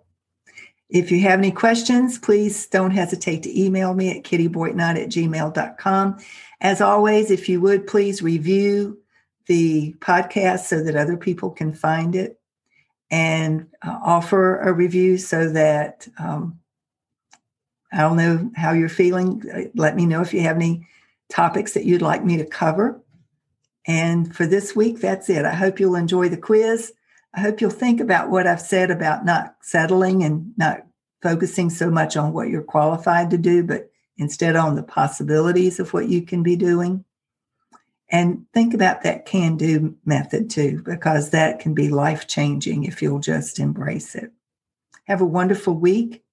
If 0.92 1.10
you 1.10 1.22
have 1.22 1.40
any 1.40 1.52
questions, 1.52 2.20
please 2.20 2.68
don't 2.68 2.92
hesitate 2.92 3.44
to 3.44 3.60
email 3.60 3.94
me 3.94 4.12
at 4.12 4.26
kittyboitnott 4.26 5.02
at 5.02 5.10
gmail.com. 5.10 6.18
As 6.60 6.82
always, 6.82 7.32
if 7.32 7.48
you 7.48 7.62
would 7.62 7.88
please 7.88 8.22
review 8.22 9.00
the 9.48 9.96
podcast 10.00 10.66
so 10.66 10.84
that 10.84 10.98
other 10.98 11.16
people 11.16 11.50
can 11.50 11.74
find 11.74 12.14
it 12.14 12.40
and 13.10 13.68
uh, 13.82 14.00
offer 14.04 14.60
a 14.60 14.74
review 14.74 15.18
so 15.18 15.50
that 15.50 16.10
um, 16.20 16.60
I 17.94 18.00
don't 18.00 18.18
know 18.18 18.52
how 18.56 18.74
you're 18.74 18.90
feeling. 18.90 19.72
Let 19.76 19.96
me 19.96 20.06
know 20.06 20.22
if 20.22 20.34
you 20.34 20.42
have 20.42 20.58
any 20.58 20.88
topics 21.30 21.74
that 21.74 21.86
you'd 21.86 22.02
like 22.02 22.24
me 22.26 22.36
to 22.38 22.46
cover. 22.46 23.02
And 23.88 24.36
for 24.36 24.46
this 24.46 24.76
week, 24.76 25.00
that's 25.00 25.30
it. 25.30 25.46
I 25.46 25.54
hope 25.54 25.80
you'll 25.80 25.96
enjoy 25.96 26.28
the 26.28 26.38
quiz. 26.38 26.92
I 27.34 27.40
hope 27.40 27.62
you'll 27.62 27.70
think 27.70 28.02
about 28.02 28.30
what 28.30 28.48
I've 28.48 28.62
said 28.62 28.92
about 28.92 29.26
not 29.26 29.56
settling 29.62 30.24
and 30.24 30.54
not 30.58 30.86
focusing 31.22 31.70
so 31.70 31.90
much 31.90 32.18
on 32.18 32.34
what 32.34 32.50
you're 32.50 32.62
qualified 32.62 33.30
to 33.30 33.38
do, 33.38 33.64
but 33.64 33.90
instead 34.18 34.56
on 34.56 34.76
the 34.76 34.84
possibilities 34.84 35.80
of 35.80 35.94
what 35.94 36.10
you 36.10 36.22
can 36.22 36.44
be 36.44 36.56
doing. 36.56 37.06
And 38.10 38.46
think 38.54 38.74
about 38.74 39.04
that 39.04 39.26
can 39.26 39.56
do 39.56 39.96
method 40.06 40.50
too, 40.50 40.82
because 40.84 41.30
that 41.30 41.60
can 41.60 41.74
be 41.74 41.90
life 41.90 42.28
changing 42.28 42.84
if 42.84 43.02
you'll 43.02 43.20
just 43.20 43.60
embrace 43.60 44.16
it. 44.16 44.32
Have 45.06 45.22
a 45.22 45.26
wonderful 45.26 45.74
week. 45.74 46.24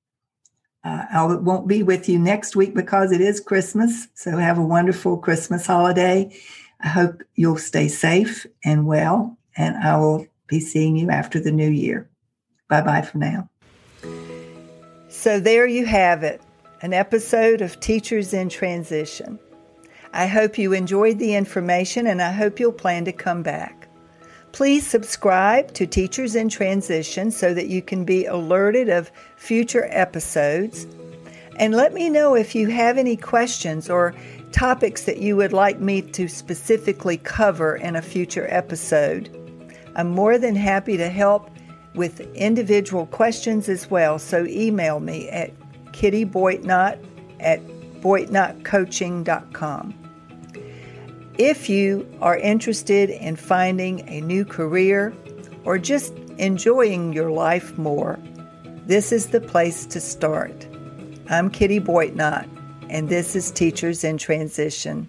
Uh, 0.83 1.05
I 1.13 1.25
won't 1.25 1.69
be 1.69 1.83
with 1.83 2.09
you 2.09 2.19
next 2.19 2.57
week 2.57 2.75
because 2.75 3.13
it 3.13 3.21
is 3.21 3.41
Christmas. 3.41 4.09
So 4.15 4.37
have 4.37 4.59
a 4.59 4.65
wonderful 4.65 5.19
Christmas 5.19 5.67
holiday. 5.67 6.37
I 6.81 6.89
hope 6.89 7.23
you'll 7.35 7.59
stay 7.59 7.89
safe 7.89 8.47
and 8.65 8.87
well, 8.87 9.37
and 9.57 9.77
I 9.77 9.97
will 9.97 10.27
be 10.49 10.61
seeing 10.61 10.97
you 10.97 11.11
after 11.11 11.39
the 11.39 11.53
new 11.53 11.71
year. 11.71 12.09
Bye 12.69 12.83
bye 12.83 13.03
for 13.03 13.19
now. 13.19 13.49
So 15.09 15.41
there 15.41 15.67
you 15.67 15.87
have 15.87 16.23
it 16.23 16.43
an 16.81 16.93
episode 16.93 17.61
of 17.61 17.81
Teachers 17.81 18.33
in 18.33 18.49
Transition. 18.49 19.39
I 20.13 20.27
hope 20.27 20.59
you 20.59 20.73
enjoyed 20.73 21.19
the 21.19 21.35
information 21.35 22.07
and 22.07 22.23
I 22.23 22.31
hope 22.31 22.61
you'll 22.61 22.73
plan 22.73 23.05
to 23.05 23.13
come 23.13 23.43
back. 23.43 23.89
Please 24.53 24.87
subscribe 24.87 25.73
to 25.75 25.87
Teachers 25.87 26.35
in 26.35 26.49
Transition 26.49 27.31
so 27.31 27.53
that 27.53 27.69
you 27.69 27.83
can 27.83 28.05
be 28.05 28.27
alerted 28.27 28.89
of 28.89 29.11
future 29.37 29.89
episodes. 29.91 30.87
And 31.57 31.75
let 31.75 31.93
me 31.93 32.09
know 32.09 32.35
if 32.35 32.55
you 32.55 32.69
have 32.69 32.97
any 32.97 33.17
questions 33.17 33.91
or 33.91 34.15
topics 34.53 35.05
that 35.05 35.19
you 35.19 35.37
would 35.37 35.53
like 35.53 35.81
me 35.81 36.01
to 36.03 36.29
specifically 36.29 37.19
cover 37.19 37.77
in 37.77 37.97
a 37.97 38.03
future 38.03 38.47
episode. 38.51 39.38
I'm 39.99 40.11
more 40.11 40.39
than 40.39 40.55
happy 40.55 40.97
to 40.97 41.11
help 41.11 41.51
with 41.95 42.21
individual 42.35 43.07
questions 43.07 43.69
as 43.69 43.91
well, 43.91 44.21
so 44.21 44.47
email 44.47 45.01
me 45.01 45.29
at 45.29 45.51
kittyboitnott 45.93 47.05
at 47.41 47.61
boitnottcoaching.com. 48.01 49.95
If 51.37 51.69
you 51.69 52.09
are 52.21 52.37
interested 52.37 53.11
in 53.11 53.35
finding 53.35 54.09
a 54.09 54.21
new 54.21 54.45
career 54.45 55.13
or 55.65 55.79
just 55.79 56.15
enjoying 56.39 57.13
your 57.13 57.33
life 57.33 57.77
more, 57.77 58.21
this 58.87 59.11
is 59.11 59.27
the 59.29 59.41
place 59.41 59.85
to 59.87 60.01
start. 60.01 60.69
I'm 61.29 61.51
Kitty 61.51 61.81
Boitnott, 61.81 62.49
and 62.89 63.09
this 63.09 63.35
is 63.35 63.51
Teachers 63.51 64.05
in 64.05 64.17
Transition. 64.17 65.09